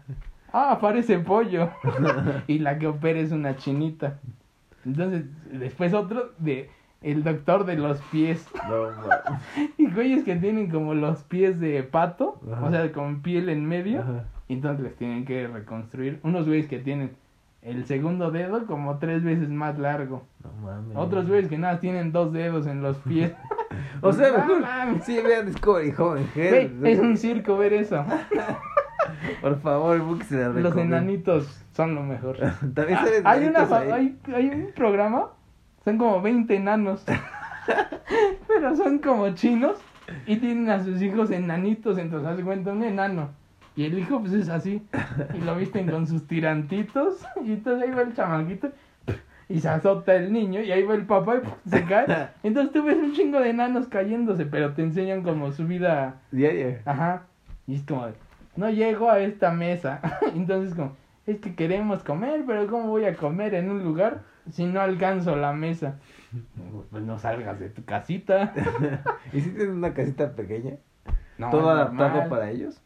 [0.51, 1.69] Ah, parece pollo.
[2.47, 4.19] y la que opera es una chinita.
[4.85, 6.69] Entonces, después otro de
[7.01, 8.49] el doctor de los pies.
[8.67, 9.71] No mames.
[9.77, 12.65] Y güeyes que tienen como los pies de pato, Ajá.
[12.65, 14.01] o sea, con piel en medio.
[14.01, 14.25] Ajá.
[14.49, 16.19] Y entonces les tienen que reconstruir.
[16.23, 17.11] Unos güeyes que tienen
[17.63, 20.23] el segundo dedo como tres veces más largo.
[20.43, 20.97] No mames.
[20.97, 23.33] Otros güeyes que nada tienen dos dedos en los pies.
[24.01, 24.61] O sea, No mejor.
[24.61, 25.03] mames.
[25.05, 28.05] Sí, vean Discovery Joven es un circo ver eso.
[29.41, 29.99] Por favor,
[30.29, 32.37] la Los enanitos son lo mejor.
[32.75, 33.59] También Ah, hay, una,
[33.95, 35.29] hay, hay un programa,
[35.85, 37.05] son como 20 enanos,
[38.47, 39.77] pero son como chinos
[40.25, 43.29] y tienen a sus hijos enanitos, entonces hace cuenta un enano.
[43.75, 44.85] Y el hijo pues es así,
[45.33, 48.69] y lo visten con sus tirantitos, y entonces ahí va el chamaquito,
[49.49, 52.29] y se azota el niño, y ahí va el papá y se cae.
[52.43, 56.81] Entonces tú ves un chingo de enanos cayéndose, pero te enseñan como su vida Diaria.
[56.85, 57.23] Ajá.
[57.65, 58.13] Y es como, de,
[58.55, 60.01] no llego a esta mesa.
[60.35, 60.95] Entonces como,
[61.25, 64.21] es que queremos comer, pero ¿cómo voy a comer en un lugar
[64.51, 65.99] si no alcanzo la mesa?
[66.89, 68.53] Pues no salgas de tu casita.
[69.33, 70.77] ¿Y si tienen una casita pequeña?
[71.37, 72.81] No, ¿Todo adaptado para ellos?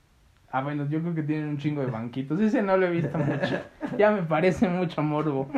[0.49, 2.39] Ah, bueno, yo creo que tienen un chingo de banquitos.
[2.39, 3.59] Ese no lo he visto mucho.
[3.97, 5.49] Ya me parece mucho morbo.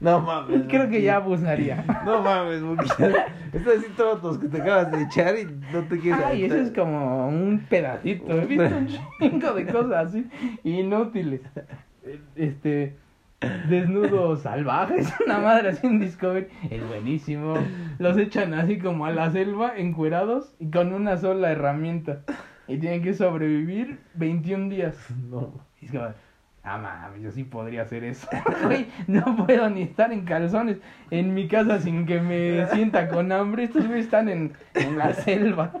[0.00, 0.62] No mames.
[0.68, 1.84] Creo que ya abusaría.
[2.04, 2.62] No mames,
[2.98, 3.08] ya
[3.52, 6.56] estás así todos los que te acabas de echar y no te quieres Ay, eso
[6.56, 8.32] es como un pedacito.
[8.32, 10.26] He visto un chingo de cosas así
[10.62, 11.40] inútiles.
[12.36, 12.96] Este.
[13.68, 16.46] Desnudos salvajes, una madre así en Discovery.
[16.70, 17.54] Es buenísimo.
[17.98, 22.22] Los echan así como a la selva, encuerados y con una sola herramienta.
[22.68, 24.96] Y tienen que sobrevivir 21 días.
[25.30, 25.52] No.
[25.80, 26.04] Y es como,
[26.64, 28.26] ah, mames, yo sí podría hacer eso.
[28.64, 30.78] Güey, no puedo ni estar en calzones
[31.10, 33.64] en mi casa sin que me sienta con hambre.
[33.64, 35.72] Estos güeyes están en, en la selva.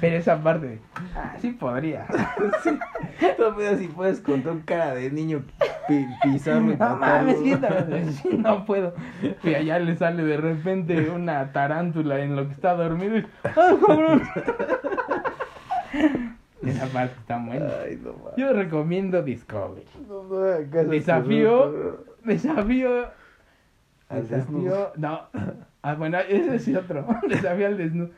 [0.00, 0.78] Pero esa parte,
[1.16, 2.06] ah, sí podría.
[3.38, 5.42] No puedes si puedes contar cara de niño
[5.88, 7.38] pi- pisarlo y No mames.
[8.22, 8.94] Sí, no puedo.
[9.42, 13.72] Y allá le sale de repente una tarántula en lo que está dormido y, ¡ah,
[13.86, 14.22] cabrón!
[16.66, 17.66] Esa parte está buena.
[17.84, 18.14] Ay, no.
[18.36, 19.84] Yo recomiendo Discovery.
[20.08, 20.38] No, no
[20.90, 22.04] Desafío.
[22.24, 23.06] Desafío.
[24.08, 24.92] Al Desafío.
[24.96, 25.20] No.
[25.82, 27.06] Ah, bueno, ese es otro.
[27.28, 28.10] Desafío al desnudo.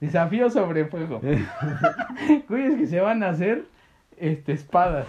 [0.00, 1.20] Desafío sobre fuego.
[2.48, 3.64] Güeyes que se van a hacer
[4.16, 5.06] este, espadas.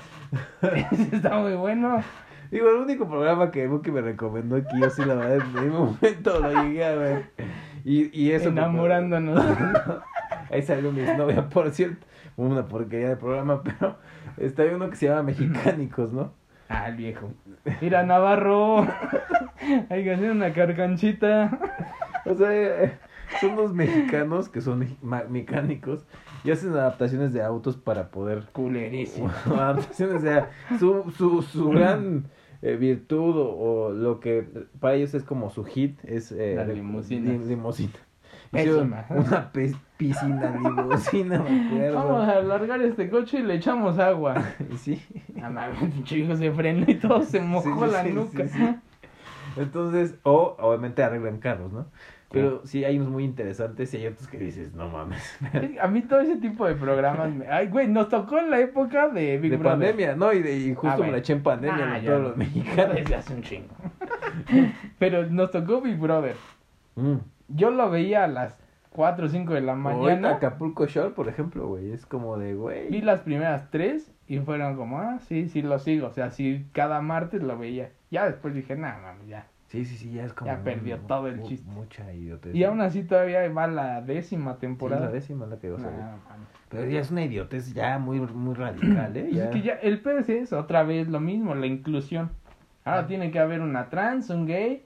[0.91, 2.03] Ese está muy bueno.
[2.51, 5.71] Digo, el único programa que Buki me recomendó aquí, yo sí, la verdad, en un
[5.71, 7.31] momento lo llegué a ver.
[7.83, 8.49] Y, y eso.
[8.49, 9.43] Enamorándonos.
[10.53, 12.05] Ahí salió mi novia, por cierto.
[12.37, 13.97] Una porquería de programa, pero
[14.37, 16.31] está uno que se llama Mexicánicos, ¿no?
[16.69, 17.31] Ah, el viejo.
[17.81, 18.87] Mira, Navarro.
[19.89, 21.59] Hay que hacer una carcanchita.
[22.25, 22.93] O sea, eh,
[23.39, 26.05] son unos mexicanos que son me- mecánicos
[26.43, 28.45] y hacen adaptaciones de autos para poder.
[28.53, 29.29] Culerísimo.
[29.45, 30.49] adaptaciones, o sea,
[30.79, 32.25] su, su, su gran
[32.61, 34.47] eh, virtud o, o lo que
[34.79, 36.31] para ellos es como su hit es.
[36.31, 37.33] Eh, Las de- limusinas.
[37.35, 37.93] lim- limusina.
[38.53, 39.73] Eso, una pe-
[40.07, 41.95] piscina limusina, me acuerdo.
[41.95, 44.35] Vamos a alargar este coche y le echamos agua.
[44.77, 45.01] Sí.
[45.41, 48.47] Ah, pinche viejo se frenó y todo se mojó Sí, la sí, nuca.
[48.47, 48.75] sí.
[49.57, 51.85] Entonces, o obviamente arreglan carros, ¿no?
[52.31, 55.21] Pero sí hay unos muy interesantes y hay otros que dices, no mames.
[55.81, 57.47] A mí todo ese tipo de programas me...
[57.47, 59.79] Ay, güey, nos tocó en la época de Big de Brother.
[59.91, 60.33] pandemia, ¿no?
[60.33, 62.95] Y, de, y justo Ah, me la eché en pandemia, Ah, todos los mexicanos.
[62.95, 63.75] Desde hace un chingo.
[64.97, 66.35] Pero nos tocó Big Brother.
[66.95, 67.17] Mm.
[67.49, 68.62] Yo lo veía a las
[68.93, 70.31] 4 o 5 de la mañana.
[70.35, 73.01] Acapulco Shore, por ejemplo, güey, es como de, Vi güey.
[73.01, 76.07] las primeras tres y fueron como, ah, sí, sí lo sigo.
[76.07, 77.89] O sea, sí, cada martes lo veía.
[78.11, 79.47] Ya después dije, nah, mames, ya.
[79.67, 80.51] Sí, sí, sí, ya es como.
[80.51, 81.67] Ya perdió todo el chiste.
[81.71, 82.53] Mucha idiotez.
[82.53, 85.07] Y aún así todavía va la décima Sí, temporada.
[85.07, 85.97] la décima la que vas a ver.
[85.97, 86.47] Nah, mames.
[86.69, 89.23] Pero ya es una idiotez ya muy, muy radical, ¿eh?
[89.23, 89.43] Pues Ya.
[89.45, 92.29] Es que ya el PS es otra vez lo mismo, la inclusión.
[92.85, 94.83] Ahora tiene que haber una trans, un gay,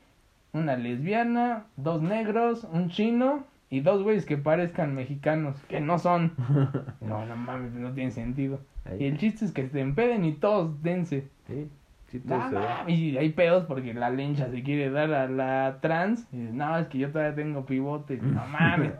[0.53, 6.33] una lesbiana, dos negros, un chino y dos güeyes que parezcan mexicanos, que no son.
[7.01, 8.59] No, no mames, no tiene sentido.
[8.85, 8.97] Ahí.
[9.03, 11.27] Y el chiste es que se empeden y todos dense.
[11.47, 11.69] Sí,
[12.07, 12.35] sí, ve.
[12.35, 16.27] mames, y hay pedos porque la lencha se quiere dar a la trans.
[16.31, 18.17] Y dice, no, es que yo todavía tengo pivote.
[18.21, 18.93] No mames.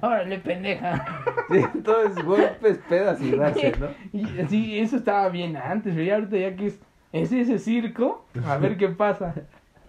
[0.00, 1.04] Órale, pendeja.
[1.50, 3.88] Sí, entonces golpes, pedas y darse, ¿no?
[4.14, 6.80] Y sí, eso estaba bien antes, pero ya ahorita ya que es,
[7.12, 9.34] es ese circo, a ver qué pasa.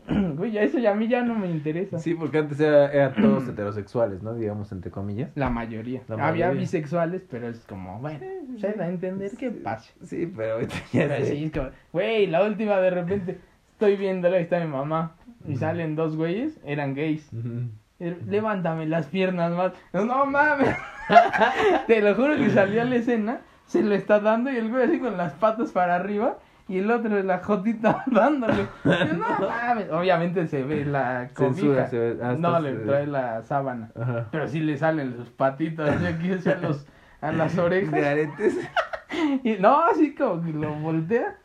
[0.35, 1.97] Güey, ya eso ya a mí ya no me interesa.
[1.99, 4.33] Sí, porque antes era, eran todos heterosexuales, ¿no?
[4.35, 5.31] Digamos, entre comillas.
[5.35, 6.01] La mayoría.
[6.07, 6.61] La Había mayoría.
[6.61, 8.19] bisexuales, pero es como, bueno,
[8.59, 9.91] se da a entender qué pasa.
[10.03, 11.31] Sí, pero ahorita ya Pero sé.
[11.31, 13.39] sí, es como, güey, la última de repente
[13.71, 15.15] estoy viéndola, ahí está mi mamá,
[15.47, 17.27] y salen dos güeyes, eran gays.
[17.33, 17.69] Ujú.
[17.99, 19.71] Eh, Levántame las piernas más.
[19.93, 20.75] No, no mames.
[21.87, 24.83] Te lo juro que salió a la escena, se lo está dando y el güey
[24.83, 26.37] así con las patas para arriba
[26.67, 28.67] y el otro la jotita dándole.
[28.83, 29.91] No mames.
[29.91, 31.87] Obviamente se ve la cobija.
[31.87, 32.37] se ve.
[32.37, 33.91] no, le trae la sábana.
[33.99, 34.27] Ajá.
[34.31, 36.85] Pero sí le salen sus patitas de aquí hacia los,
[37.21, 37.91] a las orejas.
[37.91, 38.57] De aretes.
[39.43, 41.35] Y, no, así como que lo voltea.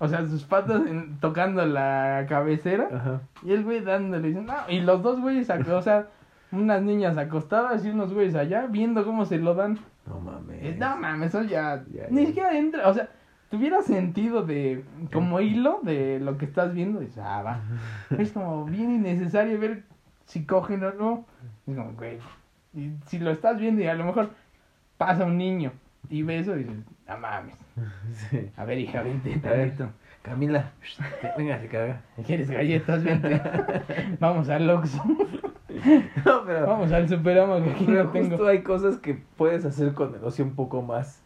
[0.00, 2.88] O sea, sus patas en- tocando la cabecera.
[2.92, 3.20] Ajá.
[3.42, 6.06] Y el güey dándole, no, y los dos güeyes, o sea,
[6.52, 9.78] unas niñas acostadas y unos güeyes allá viendo cómo se lo dan.
[10.06, 10.58] No mames.
[10.62, 13.08] Eh, No mames, eso ya, Ya, ni siquiera entra, o sea,
[13.50, 17.60] tuviera sentido de, como hilo de lo que estás viendo, dices, ah, va.
[18.18, 19.84] Es como bien innecesario ver
[20.26, 21.24] si cogen o no.
[21.66, 22.18] Es como, güey,
[22.74, 24.30] y si lo estás viendo y a lo mejor
[24.96, 25.72] pasa un niño
[26.10, 27.56] y ve eso y dices, no mames.
[28.12, 28.50] Sí.
[28.56, 29.70] A ver, hija, vente A ver.
[29.70, 29.90] tantito.
[30.22, 30.72] Camila,
[31.38, 32.02] venga, se caga.
[32.26, 33.02] ¿Quieres galletas?
[33.02, 33.40] Vente.
[34.20, 35.02] Vamos al Oxxo.
[36.24, 36.66] No, pero.
[36.66, 38.46] Vamos al Superama que aquí Pero no justo tengo.
[38.46, 41.22] hay cosas que puedes hacer con el ocio un poco más.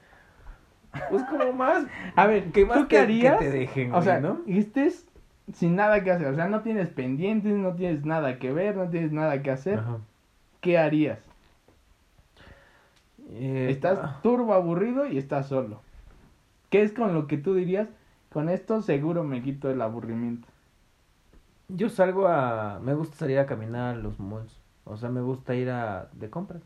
[1.11, 1.87] Pues como más.
[2.17, 3.39] A ver, que más ¿tú qué te- harías?
[3.39, 4.41] Que te dejen, o sea, ¿no?
[4.47, 5.07] estés
[5.55, 6.27] sin nada que hacer.
[6.29, 9.79] O sea, no tienes pendientes, no tienes nada que ver, no tienes nada que hacer.
[9.81, 9.99] Ajá.
[10.61, 11.19] ¿Qué harías?
[13.31, 15.81] Eh, Estás ah, turbo aburrido y estás solo.
[16.71, 17.89] ¿Qué es con lo que tú dirías?
[18.33, 20.49] Con esto seguro me quito el aburrimiento.
[21.69, 22.81] Yo salgo a...
[22.83, 24.59] Me gusta salir a caminar a los malls.
[24.85, 26.09] O sea, me gusta ir a...
[26.13, 26.63] de compras.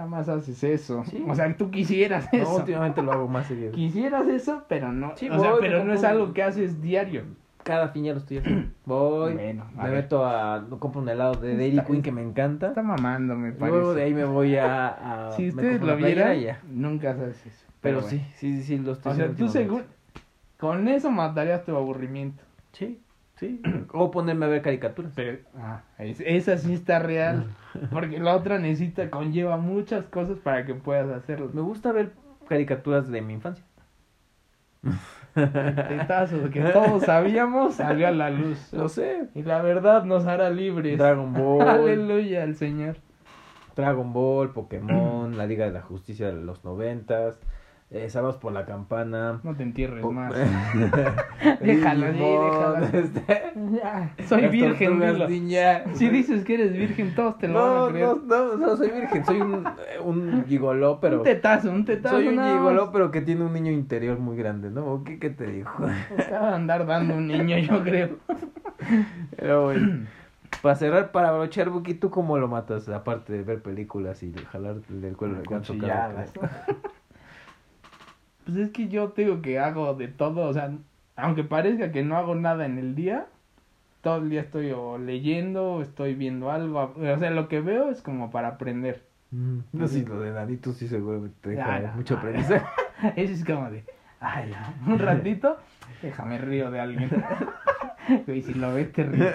[0.00, 1.04] Jamás haces eso.
[1.04, 1.22] Sí.
[1.28, 2.56] O sea, tú quisieras No, eso.
[2.56, 3.72] últimamente lo hago más seguido.
[3.72, 5.12] Quisieras eso, pero no.
[5.16, 7.24] Sí, o sea, pero no es algo que haces diario.
[7.62, 8.70] Cada fin ya lo estoy haciendo.
[8.86, 10.02] Voy, Bueno, a me ver.
[10.04, 10.64] meto a...
[10.78, 12.68] compro un helado de Dairy Está- Queen que me encanta.
[12.68, 13.76] Está mamando, me parece.
[13.76, 15.26] Luego de ahí me voy a...
[15.28, 16.38] a- si ustedes lo vieran,
[16.70, 17.66] nunca haces eso.
[17.82, 18.08] Pero bueno.
[18.10, 19.94] sí, sí, sí, sí, lo estoy O sea, haciendo tú últimamente.
[20.58, 22.42] Con eso matarías tu aburrimiento.
[22.72, 23.00] Sí,
[23.40, 23.60] sí.
[23.92, 25.12] O ponerme a ver caricaturas.
[25.16, 27.46] Pero, ah, es- esa sí está real.
[27.90, 31.50] Porque la otra necesita, conlleva muchas cosas para que puedas hacerlo.
[31.52, 32.12] Me gusta ver
[32.48, 33.64] caricaturas de mi infancia.
[35.34, 38.72] Tetazo que todos sabíamos salió a la luz.
[38.72, 39.28] Lo sé.
[39.34, 40.98] Y la verdad nos hará libres.
[40.98, 42.96] Dragon Ball, Aleluya al Señor.
[43.76, 47.38] Dragon Ball, Pokémon, la Liga de la Justicia de los noventas,
[47.92, 49.40] eh, Sábados por la Campana.
[49.42, 50.32] No te entierres Po- más.
[51.60, 52.86] Déjalo, déjalo.
[52.86, 53.52] este,
[54.26, 55.28] soy las virgen, dilo.
[55.28, 55.82] Ninja.
[55.94, 58.06] Si dices que eres virgen, todos te lo no, van a creer.
[58.06, 59.64] no, no, no, soy virgen, soy un,
[60.04, 61.18] un gigoló, pero...
[61.18, 62.16] Un tetazo, un tetazo.
[62.16, 64.86] Soy un nada gigoló, pero que tiene un niño interior muy grande, ¿no?
[64.86, 65.84] ¿O ¿Qué, qué te dijo?
[65.86, 68.10] De andar dando un niño, yo creo.
[69.36, 70.06] Pero bueno,
[70.62, 72.88] para cerrar, para brochar, Buki, ¿tú cómo lo matas?
[72.88, 75.74] Aparte de ver películas y de jalar del cuello del ganso.
[78.50, 80.72] Pues es que yo te digo que hago de todo, o sea,
[81.16, 83.26] aunque parezca que no hago nada en el día,
[84.02, 87.90] todo el día estoy o leyendo, o estoy viendo algo, o sea, lo que veo
[87.90, 89.04] es como para aprender.
[89.30, 91.92] Mm, No sé, lo de Nanito sí seguro te deja Ah, no.
[91.94, 92.66] mucho aprendizaje.
[93.16, 93.84] Eso es como de,
[94.18, 94.52] ay,
[94.84, 95.56] un ratito,
[96.02, 97.10] déjame río de alguien.
[98.26, 99.32] Y si lo ves te ríes.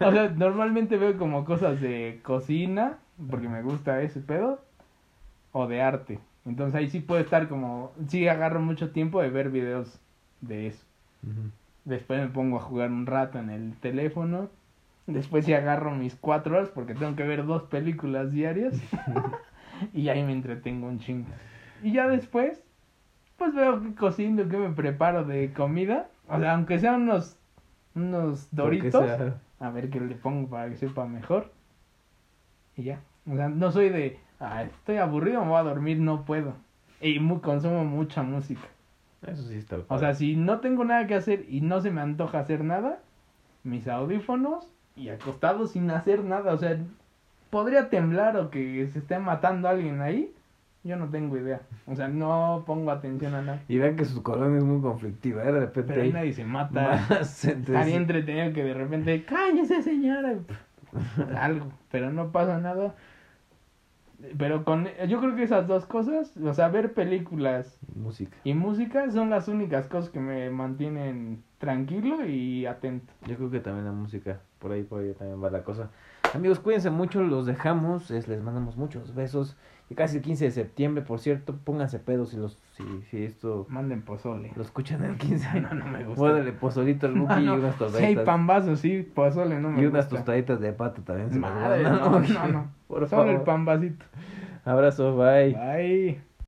[0.00, 2.94] O sea, normalmente veo como cosas de cocina,
[3.30, 4.60] porque me gusta ese pedo,
[5.52, 6.18] o de arte.
[6.48, 10.00] Entonces ahí sí puedo estar como, sí agarro mucho tiempo de ver videos
[10.40, 10.84] de eso.
[11.84, 14.48] Después me pongo a jugar un rato en el teléfono.
[15.06, 18.80] Después sí agarro mis cuatro horas porque tengo que ver dos películas diarias.
[19.92, 21.28] y ahí me entretengo un chingo.
[21.82, 22.62] Y ya después,
[23.36, 26.08] pues veo que cocino, que me preparo de comida.
[26.28, 27.38] O sea, aunque sean unos,
[27.94, 29.04] unos doritos,
[29.60, 31.52] a ver qué le pongo para que sepa mejor.
[32.76, 33.00] Y ya.
[33.30, 36.54] O sea, no soy de, "Ah, estoy aburrido, me voy a dormir, no puedo.
[37.00, 38.66] Y mu- consumo mucha música.
[39.26, 42.00] Eso sí está O sea, si no tengo nada que hacer y no se me
[42.00, 43.00] antoja hacer nada,
[43.64, 46.52] mis audífonos y acostado sin hacer nada.
[46.52, 46.78] O sea,
[47.50, 50.32] podría temblar o que se esté matando alguien ahí.
[50.84, 51.60] Yo no tengo idea.
[51.86, 53.60] O sea, no pongo atención a nada.
[53.68, 55.52] Y vean que su colonia es muy conflictiva, ¿eh?
[55.52, 56.94] De repente Pero ahí nadie se mata.
[57.20, 57.92] Estaría sí.
[57.94, 60.34] entretenido que de repente, cállese señora.
[61.40, 62.94] Algo, pero no pasa nada.
[64.36, 68.36] Pero con, yo creo que esas dos cosas, o sea, ver películas Música.
[68.42, 73.12] y música son las únicas cosas que me mantienen tranquilo y atento.
[73.28, 75.90] Yo creo que también la música, por ahí, por ahí también va la cosa.
[76.34, 79.56] Amigos, cuídense mucho, los dejamos, es- les mandamos muchos besos.
[79.90, 83.66] Y casi el 15 de septiembre, por cierto, pónganse pedos si los si, si esto
[83.70, 84.52] Manden pozole.
[84.54, 85.60] lo escuchan el 15.
[85.62, 86.20] No, no me gusta.
[86.20, 87.54] Muérdele pozolito al Buki Ah, y no.
[87.54, 88.24] unas tostaditas.
[88.24, 90.16] pambazo, sí, pozole no me y unas gusta.
[90.16, 91.30] tostaditas de pata también.
[91.32, 92.70] se Madre, mandan, no, no, no.
[92.88, 93.44] Por Solo el favor.
[93.44, 94.04] pambacito.
[94.64, 95.54] Abrazo, bye.
[95.54, 96.27] Bye.